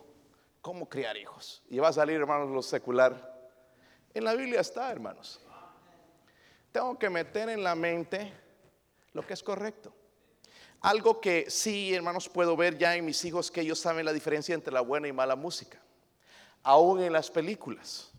cómo 0.62 0.90
criar 0.90 1.16
hijos. 1.16 1.64
Y 1.70 1.78
va 1.78 1.90
a 1.90 1.94
salir, 1.94 2.16
hermanos, 2.16 2.50
lo 2.50 2.64
secular. 2.64 3.38
En 4.14 4.24
la 4.24 4.34
Biblia 4.34 4.62
está, 4.62 4.92
hermanos 4.92 5.48
tengo 6.78 7.00
que 7.00 7.10
meter 7.10 7.50
en 7.50 7.64
la 7.64 7.74
mente 7.74 8.32
lo 9.14 9.26
que 9.26 9.34
es 9.34 9.42
correcto. 9.42 9.92
Algo 10.82 11.20
que 11.20 11.50
sí, 11.50 11.92
hermanos, 11.92 12.30
puedo 12.30 12.56
ver 12.56 12.78
ya 12.78 12.96
en 12.96 13.04
mis 13.04 13.26
hijos 13.26 13.50
que 13.50 13.62
ellos 13.62 13.80
saben 13.80 14.06
la 14.06 14.14
diferencia 14.14 14.54
entre 14.54 14.72
la 14.72 14.82
buena 14.82 15.08
y 15.08 15.12
mala 15.12 15.36
música. 15.36 15.82
Aún 16.62 17.02
en 17.02 17.14
las 17.14 17.32
películas. 17.32 18.12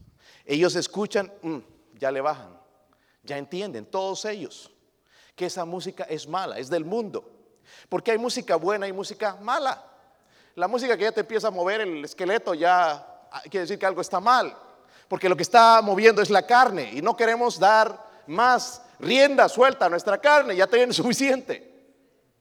Ellos 0.44 0.74
escuchan, 0.74 1.32
mm, 1.40 1.58
ya 2.00 2.10
le 2.10 2.20
bajan. 2.20 2.57
Ya 3.22 3.36
entienden, 3.36 3.86
todos 3.86 4.24
ellos, 4.24 4.70
que 5.34 5.46
esa 5.46 5.64
música 5.64 6.04
es 6.04 6.26
mala, 6.26 6.58
es 6.58 6.70
del 6.70 6.84
mundo. 6.84 7.30
Porque 7.88 8.12
hay 8.12 8.18
música 8.18 8.56
buena 8.56 8.88
y 8.88 8.92
música 8.92 9.36
mala. 9.40 9.84
La 10.54 10.68
música 10.68 10.96
que 10.96 11.04
ya 11.04 11.12
te 11.12 11.20
empieza 11.20 11.48
a 11.48 11.50
mover 11.50 11.82
el 11.82 12.04
esqueleto 12.04 12.54
ya 12.54 12.92
ah, 13.30 13.42
quiere 13.42 13.60
decir 13.60 13.78
que 13.78 13.86
algo 13.86 14.00
está 14.00 14.20
mal. 14.20 14.56
Porque 15.06 15.28
lo 15.28 15.36
que 15.36 15.42
está 15.42 15.80
moviendo 15.82 16.20
es 16.20 16.30
la 16.30 16.46
carne 16.46 16.90
y 16.92 17.02
no 17.02 17.16
queremos 17.16 17.58
dar 17.58 18.06
más 18.26 18.82
rienda 18.98 19.48
suelta 19.48 19.86
a 19.86 19.88
nuestra 19.88 20.18
carne, 20.18 20.56
ya 20.56 20.66
tienen 20.66 20.92
suficiente. 20.92 21.66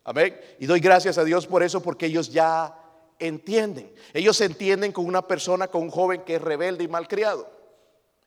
Amén. 0.03 0.39
Y 0.59 0.65
doy 0.65 0.79
gracias 0.79 1.17
a 1.17 1.23
Dios 1.23 1.45
por 1.45 1.63
eso, 1.63 1.81
porque 1.81 2.05
ellos 2.05 2.31
ya 2.31 2.73
entienden. 3.19 3.93
Ellos 4.13 4.39
entienden 4.41 4.91
con 4.91 5.05
una 5.05 5.21
persona, 5.21 5.67
con 5.67 5.83
un 5.83 5.91
joven 5.91 6.21
que 6.21 6.35
es 6.35 6.41
rebelde 6.41 6.83
y 6.83 6.87
malcriado. 6.87 7.49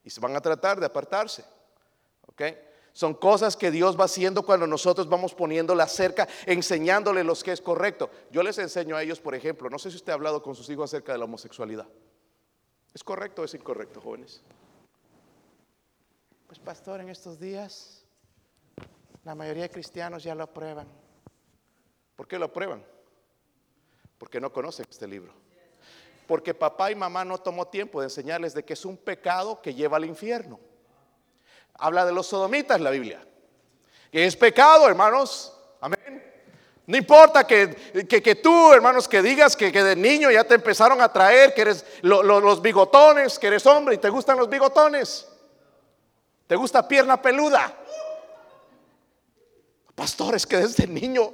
Y 0.05 0.11
se 0.11 0.21
van 0.21 0.37
a 0.37 0.41
tratar 0.41 0.79
de 0.79 0.87
apartarse. 0.87 1.45
Son 2.93 3.15
cosas 3.15 3.57
que 3.57 3.71
Dios 3.71 3.99
va 3.99 4.05
haciendo 4.05 4.45
cuando 4.45 4.67
nosotros 4.67 5.09
vamos 5.09 5.35
poniéndola 5.35 5.87
cerca, 5.87 6.29
enseñándole 6.47 7.23
los 7.23 7.45
que 7.45 7.53
es 7.53 7.61
correcto. 7.61 8.11
Yo 8.31 8.43
les 8.43 8.59
enseño 8.59 8.97
a 8.97 9.03
ellos, 9.03 9.21
por 9.21 9.35
ejemplo, 9.35 9.71
no 9.71 9.79
sé 9.79 9.91
si 9.91 9.97
usted 9.97 10.13
ha 10.13 10.17
hablado 10.17 10.43
con 10.43 10.55
sus 10.55 10.69
hijos 10.71 10.91
acerca 10.91 11.13
de 11.13 11.19
la 11.19 11.25
homosexualidad. 11.25 11.87
¿Es 12.93 13.05
correcto 13.05 13.43
o 13.43 13.45
es 13.45 13.55
incorrecto, 13.55 14.01
jóvenes? 14.01 14.43
Pues 16.49 16.59
pastor, 16.59 17.01
en 17.01 17.09
estos 17.09 17.39
días 17.39 18.05
la 19.25 19.35
mayoría 19.35 19.65
de 19.65 19.71
cristianos 19.71 20.25
ya 20.25 20.35
lo 20.35 20.43
aprueban. 20.43 20.89
¿Por 22.17 22.27
qué 22.27 22.39
lo 22.39 22.47
aprueban? 22.47 22.85
Porque 24.19 24.41
no 24.41 24.53
conocen 24.53 24.87
este 24.91 25.07
libro. 25.07 25.33
Porque 26.27 26.55
papá 26.55 26.91
y 26.91 26.95
mamá 26.95 27.25
no 27.25 27.39
tomó 27.39 27.69
tiempo 27.69 28.01
de 28.01 28.07
enseñarles 28.07 28.55
de 28.55 28.65
que 28.65 28.73
es 28.73 28.85
un 28.85 28.97
pecado 28.97 29.63
que 29.63 29.75
lleva 29.75 29.97
al 29.97 30.05
infierno. 30.05 30.59
Habla 31.81 32.05
de 32.05 32.13
los 32.13 32.27
sodomitas 32.27 32.81
la 32.81 32.91
Biblia. 32.91 33.27
Que 34.13 34.27
es 34.27 34.37
pecado, 34.37 34.87
hermanos. 34.87 35.53
Amén. 35.81 36.31
No 36.87 36.97
importa 36.97 37.47
que, 37.47 37.75
que, 38.09 38.35
tú, 38.35 38.73
hermanos, 38.73 39.07
que 39.07 39.23
digas 39.23 39.55
que, 39.55 39.71
de 39.71 39.95
niño 39.95 40.31
ya 40.31 40.43
te 40.43 40.55
empezaron 40.55 41.01
a 41.01 41.13
traer, 41.13 41.55
que 41.55 41.61
eres 41.63 41.87
los 42.03 42.61
bigotones, 42.61 43.39
que 43.39 43.47
eres 43.47 43.65
hombre 43.67 43.95
y 43.95 43.99
te 43.99 44.11
gustan 44.11 44.37
los 44.37 44.49
bigotones. 44.49 45.29
¿Te 46.49 46.57
gusta 46.57 46.89
pierna 46.89 47.23
peluda? 47.23 47.73
Pastores 49.95 50.45
que 50.47 50.57
desde 50.57 50.89
niño 50.89 51.31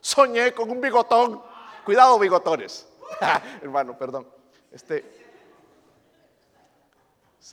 soñé 0.00 0.52
con 0.52 0.70
un 0.70 0.80
bigotón. 0.80 1.42
Cuidado, 1.84 2.16
bigotones. 2.18 2.86
Hermano, 3.62 3.98
perdón. 3.98 4.28
Este, 4.70 5.33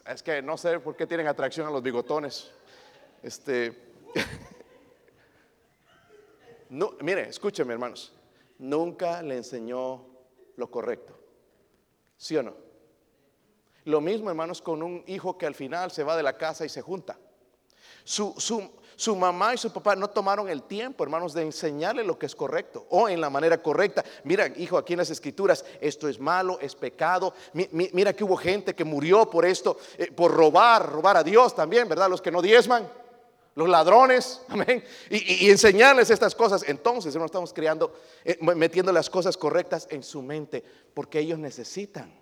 es 0.06 0.24
que 0.24 0.42
no 0.42 0.58
sé 0.58 0.80
por 0.80 0.96
qué 0.96 1.06
tienen 1.06 1.28
atracción 1.28 1.68
a 1.68 1.72
los 1.72 1.84
bigotones. 1.84 2.52
Este, 3.22 3.78
no, 6.70 6.94
mire, 7.02 7.28
escúcheme, 7.28 7.74
hermanos. 7.74 8.14
Nunca 8.58 9.22
le 9.22 9.38
enseñó 9.38 10.06
lo 10.56 10.72
correcto. 10.72 11.18
¿Sí 12.16 12.38
o 12.38 12.44
no? 12.44 12.56
Lo 13.86 14.00
mismo, 14.00 14.30
hermanos, 14.30 14.62
con 14.62 14.84
un 14.84 15.04
hijo 15.08 15.38
que 15.38 15.48
al 15.48 15.56
final 15.56 15.92
se 15.92 16.04
va 16.04 16.16
de 16.16 16.24
la 16.24 16.38
casa 16.38 16.66
y 16.66 16.70
se 16.70 16.82
junta. 16.82 17.18
Su, 18.04 18.36
Su 18.38 18.72
mamá 19.16 19.54
y 19.54 19.58
su 19.58 19.72
papá 19.72 19.96
no 19.96 20.10
tomaron 20.10 20.50
el 20.50 20.64
tiempo, 20.64 21.04
hermanos, 21.04 21.34
de 21.34 21.42
enseñarle 21.42 22.04
lo 22.04 22.18
que 22.20 22.26
es 22.26 22.36
correcto 22.36 22.86
o 22.90 23.10
en 23.10 23.20
la 23.20 23.30
manera 23.30 23.62
correcta. 23.62 24.04
Mira, 24.24 24.48
hijo, 24.58 24.78
aquí 24.78 24.94
en 24.94 25.00
las 25.00 25.10
escrituras, 25.10 25.66
esto 25.80 26.08
es 26.08 26.20
malo, 26.20 26.60
es 26.62 26.76
pecado. 26.76 27.34
mira 27.72 28.14
que 28.14 28.24
hubo 28.24 28.38
gente 28.38 28.76
que 28.76 28.84
murió 28.84 29.30
por 29.30 29.46
esto, 29.46 29.78
eh, 29.98 30.12
por 30.12 30.32
robar, 30.32 30.92
robar 30.92 31.18
a 31.18 31.24
Dios 31.24 31.56
también, 31.56 31.88
¿verdad? 31.90 32.10
Los 32.10 32.22
que 32.22 32.32
no 32.32 32.42
diezman 32.42 32.90
los 33.56 33.68
ladrones, 33.68 34.42
amén, 34.48 34.84
y, 35.10 35.50
enseñarles 35.50 36.10
estas 36.10 36.36
cosas. 36.36 36.64
Entonces, 36.68 37.14
hermanos, 37.14 37.32
estamos 37.32 37.54
creando, 37.54 37.94
eh, 38.24 38.38
metiendo 38.56 38.92
las 38.92 39.10
cosas 39.10 39.38
correctas 39.38 39.88
en 39.90 40.04
su 40.04 40.22
mente, 40.22 40.64
porque 40.94 41.20
ellos 41.20 41.40
necesitan. 41.40 42.14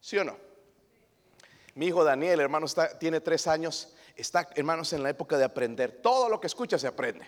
¿Sí 0.00 0.18
o 0.18 0.24
no? 0.24 0.36
Mi 1.74 1.86
hijo 1.86 2.04
Daniel, 2.04 2.40
hermanos, 2.40 2.74
tiene 2.98 3.20
tres 3.20 3.46
años, 3.46 3.92
está, 4.16 4.48
hermanos, 4.54 4.92
en 4.92 5.02
la 5.02 5.10
época 5.10 5.38
de 5.38 5.44
aprender. 5.44 6.00
Todo 6.02 6.28
lo 6.28 6.40
que 6.40 6.46
escucha 6.46 6.78
se 6.78 6.86
aprende. 6.86 7.26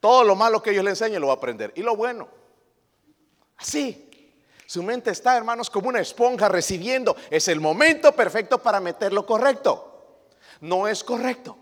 Todo 0.00 0.24
lo 0.24 0.36
malo 0.36 0.62
que 0.62 0.70
ellos 0.70 0.84
le 0.84 0.90
enseñen 0.90 1.20
lo 1.20 1.28
va 1.28 1.34
a 1.34 1.36
aprender. 1.36 1.72
Y 1.76 1.82
lo 1.82 1.96
bueno. 1.96 2.28
Así. 3.56 4.02
Su 4.66 4.82
mente 4.82 5.10
está, 5.10 5.36
hermanos, 5.36 5.70
como 5.70 5.88
una 5.88 6.00
esponja 6.00 6.48
recibiendo. 6.48 7.16
Es 7.30 7.48
el 7.48 7.60
momento 7.60 8.12
perfecto 8.12 8.58
para 8.58 8.80
meter 8.80 9.12
lo 9.12 9.24
correcto. 9.24 10.28
No 10.60 10.88
es 10.88 11.04
correcto. 11.04 11.56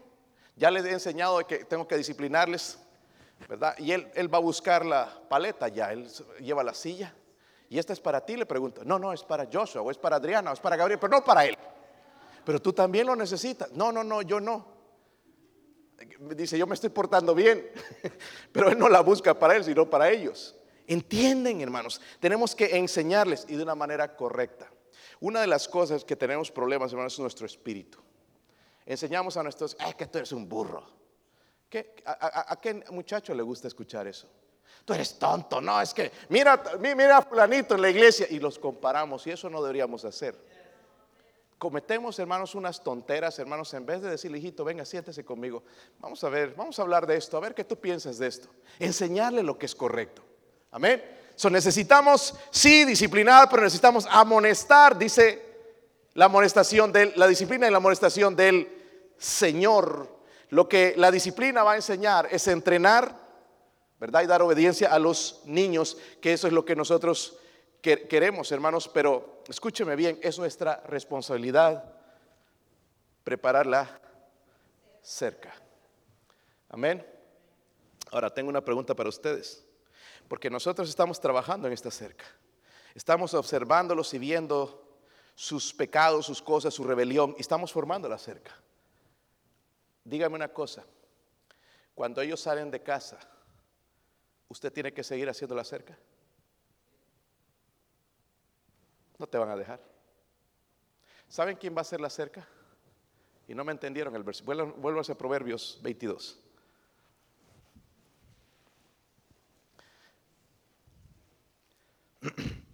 Ya 0.57 0.71
les 0.71 0.85
he 0.85 0.93
enseñado 0.93 1.47
que 1.47 1.65
tengo 1.65 1.87
que 1.87 1.97
disciplinarles, 1.97 2.79
¿verdad? 3.49 3.75
Y 3.79 3.93
él, 3.93 4.11
él 4.15 4.33
va 4.33 4.39
a 4.39 4.41
buscar 4.41 4.87
la 4.87 5.13
paleta 5.29 5.69
ya, 5.69 5.93
él 5.93 6.09
lleva 6.41 6.63
la 6.63 6.75
silla. 6.75 7.13
Y 7.69 7.79
esta 7.79 7.93
es 7.93 8.01
para 8.01 8.25
ti, 8.25 8.37
le 8.37 8.47
pregunto. 8.47 8.83
No, 8.85 8.99
no, 8.99 9.13
es 9.13 9.25
para 9.25 9.49
Joshua, 9.53 9.83
o 9.83 9.91
es 9.91 9.99
para 9.99 10.17
Adriana, 10.17 10.51
o 10.51 10.55
es 10.55 10.61
para 10.61 10.77
Gabriel, 10.77 11.01
pero 11.01 11.11
no 11.11 11.25
para 11.25 11.45
él. 11.45 11.59
Pero 12.45 12.61
tú 12.61 12.73
también 12.73 13.07
lo 13.07 13.17
necesitas. 13.17 13.73
No, 13.73 13.93
no, 13.93 14.05
no, 14.05 14.23
yo 14.23 14.41
no. 14.41 14.75
Dice, 16.37 16.59
yo 16.59 16.67
me 16.67 16.75
estoy 16.75 16.91
portando 16.91 17.35
bien, 17.35 17.71
pero 18.53 18.69
él 18.69 18.79
no 18.79 18.89
la 18.89 19.01
busca 19.01 19.39
para 19.39 19.57
él, 19.57 19.65
sino 19.65 19.89
para 19.89 20.11
ellos. 20.11 20.55
Entienden, 20.87 21.61
hermanos, 21.61 22.01
tenemos 22.21 22.55
que 22.55 22.77
enseñarles 22.77 23.47
y 23.49 23.57
de 23.57 23.63
una 23.63 23.75
manera 23.75 24.17
correcta. 24.17 24.71
Una 25.21 25.41
de 25.41 25.47
las 25.47 25.69
cosas 25.69 26.05
que 26.05 26.17
tenemos 26.17 26.51
problemas, 26.51 26.93
hermanos, 26.93 27.15
es 27.15 27.21
nuestro 27.21 27.47
espíritu 27.47 28.05
enseñamos 28.87 29.37
a 29.37 29.43
nuestros, 29.43 29.77
es 29.87 29.95
que 29.95 30.07
tú 30.07 30.19
eres 30.19 30.33
un 30.33 30.49
burro. 30.49 30.85
¿Qué, 31.69 32.03
a, 32.05 32.57
qué 32.61 32.85
muchacho 32.91 33.35
le 33.35 33.43
gusta 33.43 33.69
escuchar 33.69 34.07
eso? 34.07 34.29
Tú 34.85 34.93
eres 34.93 35.19
tonto, 35.19 35.61
no, 35.61 35.81
es 35.81 35.95
que 35.95 36.13
mira, 36.29 36.63
mira 36.79 37.19
a 37.19 37.23
fulanito 37.23 37.75
en 37.75 37.83
la 37.83 37.91
iglesia 37.91 38.27
y 38.29 38.39
los 38.39 38.59
comparamos 38.59 39.27
y 39.27 39.31
eso 39.31 39.49
no 39.49 39.63
deberíamos 39.63 40.05
hacer. 40.05 40.37
Cometemos, 41.59 42.19
hermanos, 42.19 42.55
unas 42.55 42.83
tonteras, 42.83 43.39
hermanos, 43.39 43.73
en 43.75 43.87
vez 43.87 44.03
de 44.03 44.11
decirle, 44.11 44.39
hijito, 44.39 44.65
venga, 44.65 44.85
siéntese 44.85 45.25
conmigo. 45.25 45.63
Vamos 46.01 46.23
a 46.25 46.29
ver, 46.29 46.55
vamos 46.55 46.79
a 46.79 46.83
hablar 46.83 47.07
de 47.07 47.17
esto, 47.17 47.37
a 47.37 47.41
ver 47.41 47.55
qué 47.55 47.65
tú 47.65 47.77
piensas 47.77 48.19
de 48.19 48.27
esto. 48.27 48.49
Enseñarle 48.79 49.43
lo 49.43 49.57
que 49.57 49.67
es 49.67 49.75
correcto. 49.75 50.23
Amén. 50.71 51.03
So, 51.37 51.51
necesitamos, 51.51 52.35
sí, 52.51 52.85
disciplinar, 52.85 53.49
pero 53.49 53.63
necesitamos 53.63 54.07
amonestar, 54.11 54.99
dice 54.99 55.55
la 56.15 56.27
amonestación 56.27 56.93
de 56.93 57.13
la 57.17 57.27
disciplina 57.27 57.67
y 57.67 57.71
la 57.71 57.79
amonestación 57.79 58.37
del 58.37 58.69
Señor. 59.19 60.09
Lo 60.51 60.69
que 60.69 60.95
la 60.97 61.11
disciplina 61.11 61.63
va 61.63 61.73
a 61.73 61.77
enseñar 61.77 62.29
es 62.31 62.47
entrenar, 62.47 63.19
¿verdad? 63.99 64.23
Y 64.23 64.27
dar 64.27 64.43
obediencia 64.43 64.93
a 64.93 64.99
los 64.99 65.43
niños, 65.45 65.97
que 66.21 66.33
eso 66.33 66.47
es 66.47 66.53
lo 66.53 66.65
que 66.65 66.77
nosotros 66.77 67.39
queremos, 67.85 68.51
hermanos, 68.51 68.89
pero 68.89 69.43
escúcheme 69.47 69.95
bien, 69.95 70.19
es 70.23 70.39
nuestra 70.39 70.83
responsabilidad 70.87 71.85
prepararla 73.23 74.01
cerca. 75.03 75.55
Amén. 76.71 77.07
Ahora 78.11 78.33
tengo 78.33 78.49
una 78.49 78.65
pregunta 78.65 78.95
para 78.95 79.11
ustedes, 79.11 79.67
porque 80.29 80.49
nosotros 80.49 80.89
estamos 80.89 81.21
trabajando 81.21 81.67
en 81.67 81.75
esta 81.75 81.91
cerca. 81.91 82.25
Estamos 82.95 83.35
observándolos 83.35 84.15
y 84.15 84.19
viendo 84.19 84.99
sus 85.35 85.75
pecados, 85.75 86.25
sus 86.25 86.41
cosas, 86.41 86.73
su 86.73 86.85
rebelión, 86.85 87.35
y 87.37 87.43
estamos 87.43 87.71
formándola 87.71 88.17
cerca. 88.17 88.53
Dígame 90.05 90.37
una 90.37 90.49
cosa, 90.49 90.85
cuando 91.95 92.23
ellos 92.23 92.41
salen 92.41 92.71
de 92.71 92.83
casa, 92.83 93.19
¿usted 94.49 94.73
tiene 94.73 94.95
que 94.95 95.05
seguir 95.05 95.29
haciendo 95.29 95.55
la 95.55 95.65
cerca? 95.65 95.99
No 99.19 99.27
te 99.27 99.39
van 99.39 99.51
a 99.51 99.57
dejar. 99.57 99.81
¿Saben 101.29 101.57
quién 101.57 101.77
va 101.77 101.81
a 101.81 101.85
ser 101.85 102.01
la 102.01 102.11
cerca? 102.11 102.47
Y 103.49 103.55
no 103.55 103.65
me 103.65 103.73
entendieron 103.73 104.15
el 104.17 104.23
versículo. 104.23 104.75
Vuelvo 104.75 105.01
a 105.01 105.05
Proverbios 105.15 105.81
22. 105.83 106.41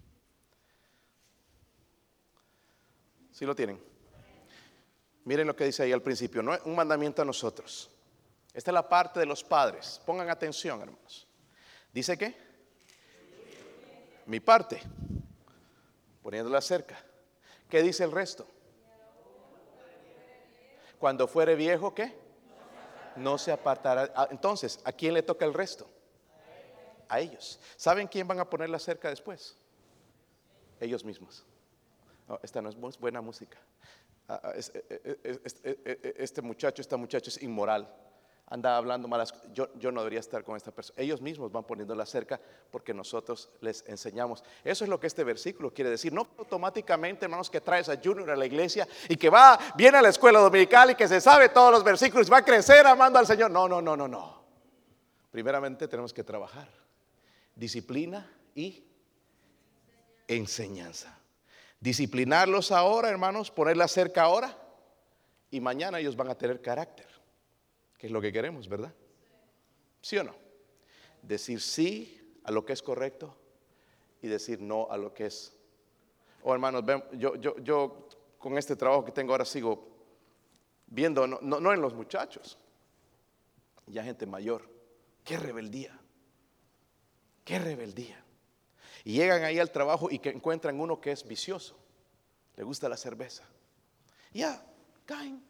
Si 3.33 3.47
lo 3.47 3.55
tienen? 3.57 3.83
Miren 5.25 5.47
lo 5.47 5.57
que 5.57 5.65
dice 5.65 5.83
ahí 5.83 5.93
al 5.93 6.03
principio, 6.03 6.43
no 6.43 6.53
es 6.53 6.61
un 6.67 6.75
mandamiento 6.75 7.23
a 7.23 7.25
nosotros. 7.25 7.91
Esta 8.53 8.71
es 8.71 8.75
la 8.75 8.87
parte 8.87 9.19
de 9.19 9.25
los 9.25 9.43
padres. 9.43 9.99
Pongan 10.05 10.29
atención, 10.29 10.79
hermanos. 10.79 11.27
Dice 11.91 12.19
que 12.19 12.37
mi 14.27 14.41
parte, 14.41 14.83
poniéndola 16.23 16.61
cerca. 16.61 16.99
¿Qué 17.69 17.83
dice 17.83 18.05
el 18.05 18.13
resto? 18.13 18.47
Cuando 20.99 21.27
fuere 21.27 21.55
viejo, 21.55 21.95
¿qué? 21.95 22.15
No 23.17 23.39
se 23.39 23.53
apartará. 23.53 24.13
Ah, 24.15 24.29
entonces, 24.31 24.81
¿a 24.85 24.93
quién 24.93 25.15
le 25.15 25.23
toca 25.23 25.45
el 25.45 25.55
resto? 25.55 25.89
A 27.09 27.21
ellos. 27.21 27.59
¿Saben 27.77 28.07
quién 28.07 28.29
van 28.29 28.41
a 28.41 28.49
ponerla 28.49 28.79
cerca 28.79 29.09
después? 29.09 29.57
Ellos 30.81 31.05
mismos 31.05 31.45
esta 32.43 32.63
no 32.63 32.69
es 32.69 32.99
buena 32.99 33.21
música. 33.21 33.59
Ah, 34.29 34.41
ah, 34.45 34.53
e, 34.55 34.61
e, 34.89 36.01
e, 36.03 36.15
este 36.19 36.41
muchacho, 36.41 36.81
esta 36.81 36.97
muchacha 36.97 37.31
es 37.31 37.43
inmoral. 37.43 37.93
Anda 38.51 38.77
hablando 38.77 39.07
malas. 39.07 39.33
Yo, 39.55 39.69
yo 39.79 39.93
no 39.93 40.01
debería 40.01 40.21
estar 40.21 40.43
con 40.43 40.57
esta 40.57 40.73
persona. 40.73 41.01
Ellos 41.01 41.21
mismos 41.21 41.53
van 41.53 41.65
poniéndola 41.65 42.05
cerca 42.05 42.41
porque 42.71 42.93
nosotros 42.93 43.49
les 43.61 43.85
enseñamos. 43.89 44.43
Eso 44.65 44.85
es 44.85 44.91
lo 44.91 44.99
que 44.99 45.07
este 45.07 45.23
versículo 45.25 45.73
quiere 45.73 45.91
decir. 45.91 46.13
No 46.13 46.27
automáticamente, 46.37 47.25
hermanos, 47.25 47.49
que 47.49 47.61
traes 47.61 47.89
a 47.89 48.01
Junior 48.03 48.29
a 48.29 48.37
la 48.37 48.47
iglesia 48.47 48.89
y 49.09 49.17
que 49.17 49.31
va, 49.31 49.59
viene 49.77 49.99
a 49.99 50.03
la 50.03 50.09
escuela 50.09 50.41
dominical 50.41 50.91
y 50.91 50.95
que 50.97 51.07
se 51.07 51.21
sabe 51.21 51.49
todos 51.49 51.71
los 51.71 51.85
versículos 51.85 52.27
y 52.27 52.31
va 52.31 52.39
a 52.39 52.45
crecer 52.45 52.87
amando 52.87 53.19
al 53.19 53.27
Señor. 53.27 53.53
No, 53.53 53.69
no, 53.69 53.81
no, 53.81 53.97
no, 53.97 54.09
no. 54.09 54.45
Primeramente 55.31 55.87
tenemos 55.87 56.13
que 56.13 56.25
trabajar. 56.25 56.69
Disciplina 57.55 58.29
y 58.55 58.85
enseñanza. 60.27 61.17
Disciplinarlos 61.79 62.73
ahora, 62.73 63.09
hermanos, 63.09 63.51
ponerla 63.51 63.87
cerca 63.89 64.23
ahora 64.23 64.57
y 65.51 65.61
mañana 65.61 65.99
ellos 65.99 66.17
van 66.17 66.29
a 66.29 66.35
tener 66.37 66.61
carácter, 66.61 67.07
que 68.01 68.07
es 68.07 68.13
lo 68.13 68.21
que 68.23 68.33
queremos, 68.33 68.67
¿verdad? 68.67 68.95
¿Sí 70.01 70.17
o 70.17 70.25
no? 70.25 70.35
Decir 71.21 71.61
sí 71.61 72.19
a 72.45 72.51
lo 72.51 72.65
que 72.65 72.73
es 72.73 72.81
correcto 72.81 73.37
y 74.23 74.29
decir 74.29 74.59
no 74.59 74.91
a 74.91 74.97
lo 74.97 75.13
que 75.13 75.27
es. 75.27 75.53
Oh, 76.43 76.55
hermanos, 76.55 76.83
yo, 77.13 77.37
yo, 77.37 78.09
con 78.39 78.57
este 78.57 78.75
trabajo 78.75 79.05
que 79.05 79.13
tengo 79.13 79.33
ahora 79.33 79.45
sigo 79.45 79.87
viendo, 80.87 81.27
no, 81.27 81.39
no 81.43 81.73
en 81.75 81.83
los 81.83 81.93
muchachos, 81.93 82.57
ya 83.87 84.03
gente 84.03 84.25
mayor, 84.25 84.67
qué 85.23 85.37
rebeldía, 85.37 86.01
qué 87.45 87.59
rebeldía. 87.59 88.25
Y 89.05 89.13
llegan 89.13 89.45
ahí 89.45 89.59
al 89.59 89.71
trabajo 89.71 90.11
y 90.11 90.21
que 90.21 90.31
encuentran 90.31 90.81
uno 90.81 91.03
que 91.03 91.13
es 91.13 91.29
vicioso. 91.29 91.77
Le 92.57 92.65
gusta 92.65 92.89
la 92.89 92.97
cerveza. 92.97 93.47
Ya, 94.33 94.65
caen. 95.05 95.45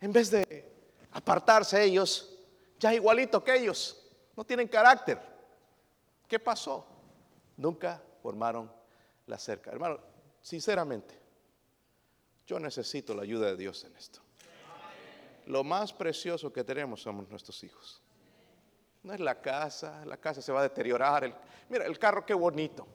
En 0.00 0.12
vez 0.12 0.30
de 0.30 0.69
apartarse 1.12 1.82
ellos, 1.82 2.38
ya 2.78 2.94
igualito 2.94 3.42
que 3.42 3.56
ellos. 3.56 3.96
No 4.36 4.44
tienen 4.44 4.68
carácter. 4.68 5.18
¿Qué 6.26 6.38
pasó? 6.38 6.86
Nunca 7.56 8.02
formaron 8.22 8.72
la 9.26 9.38
cerca. 9.38 9.70
Hermano, 9.70 10.00
sinceramente, 10.40 11.18
yo 12.46 12.58
necesito 12.58 13.14
la 13.14 13.22
ayuda 13.22 13.46
de 13.48 13.56
Dios 13.56 13.84
en 13.84 13.96
esto. 13.96 14.20
Lo 15.46 15.64
más 15.64 15.92
precioso 15.92 16.52
que 16.52 16.64
tenemos 16.64 17.02
somos 17.02 17.28
nuestros 17.28 17.62
hijos. 17.64 18.02
No 19.02 19.12
es 19.12 19.20
la 19.20 19.40
casa, 19.40 20.04
la 20.04 20.18
casa 20.18 20.42
se 20.42 20.52
va 20.52 20.60
a 20.60 20.64
deteriorar. 20.64 21.40
mira, 21.68 21.86
el 21.86 21.98
carro 21.98 22.24
qué 22.24 22.34
bonito. 22.34 22.86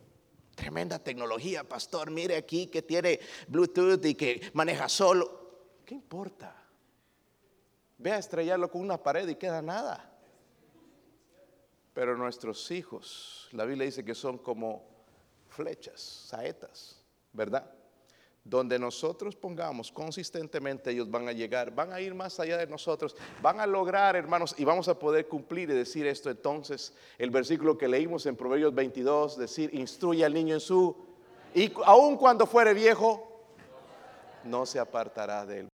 Tremenda 0.56 1.00
tecnología, 1.00 1.64
pastor. 1.64 2.12
Mire 2.12 2.38
aquí 2.38 2.68
que 2.68 2.82
tiene 2.82 3.20
Bluetooth 3.48 4.06
y 4.06 4.16
que 4.16 4.52
maneja 4.54 4.88
solo. 4.88 5.82
¿Qué 5.86 5.94
importa? 5.94 6.65
Ve 8.06 8.12
a 8.12 8.20
estrellarlo 8.20 8.70
con 8.70 8.82
una 8.82 9.02
pared 9.02 9.28
y 9.28 9.34
queda 9.34 9.64
nada. 9.64 10.08
Pero 11.92 12.16
nuestros 12.16 12.70
hijos, 12.70 13.50
la 13.52 13.66
Biblia 13.66 13.86
dice 13.86 14.06
que 14.06 14.14
son 14.14 14.38
como 14.38 14.84
flechas, 15.50 16.02
saetas, 16.02 17.04
¿verdad? 17.34 17.68
donde 18.44 18.78
nosotros 18.78 19.36
pongamos 19.36 19.92
consistentemente, 19.92 20.92
ellos 20.92 21.10
van 21.10 21.28
a 21.28 21.32
llegar, 21.32 21.74
van 21.74 21.92
a 21.94 22.00
ir 22.00 22.14
más 22.14 22.40
allá 22.40 22.58
de 22.60 22.68
nosotros, 22.68 23.16
van 23.42 23.60
a 23.60 23.66
lograr, 23.66 24.16
hermanos, 24.16 24.54
y 24.56 24.64
vamos 24.64 24.88
a 24.88 25.00
poder 25.00 25.28
cumplir 25.28 25.72
y 25.72 25.74
decir 25.74 26.06
esto. 26.06 26.30
Entonces, 26.30 26.94
el 27.18 27.32
versículo 27.32 27.76
que 27.76 27.88
leímos 27.88 28.28
en 28.28 28.36
Proverbios 28.36 28.76
22, 28.76 29.36
decir, 29.36 29.74
instruye 29.74 30.24
al 30.24 30.36
niño 30.36 30.54
en 30.54 30.60
su, 30.60 30.96
y 31.56 31.74
aun 31.86 32.18
cuando 32.18 32.46
fuere 32.46 32.76
viejo, 32.76 33.48
no 34.44 34.68
se 34.68 34.78
apartará 34.78 35.44
de 35.44 35.62
él. 35.62 35.70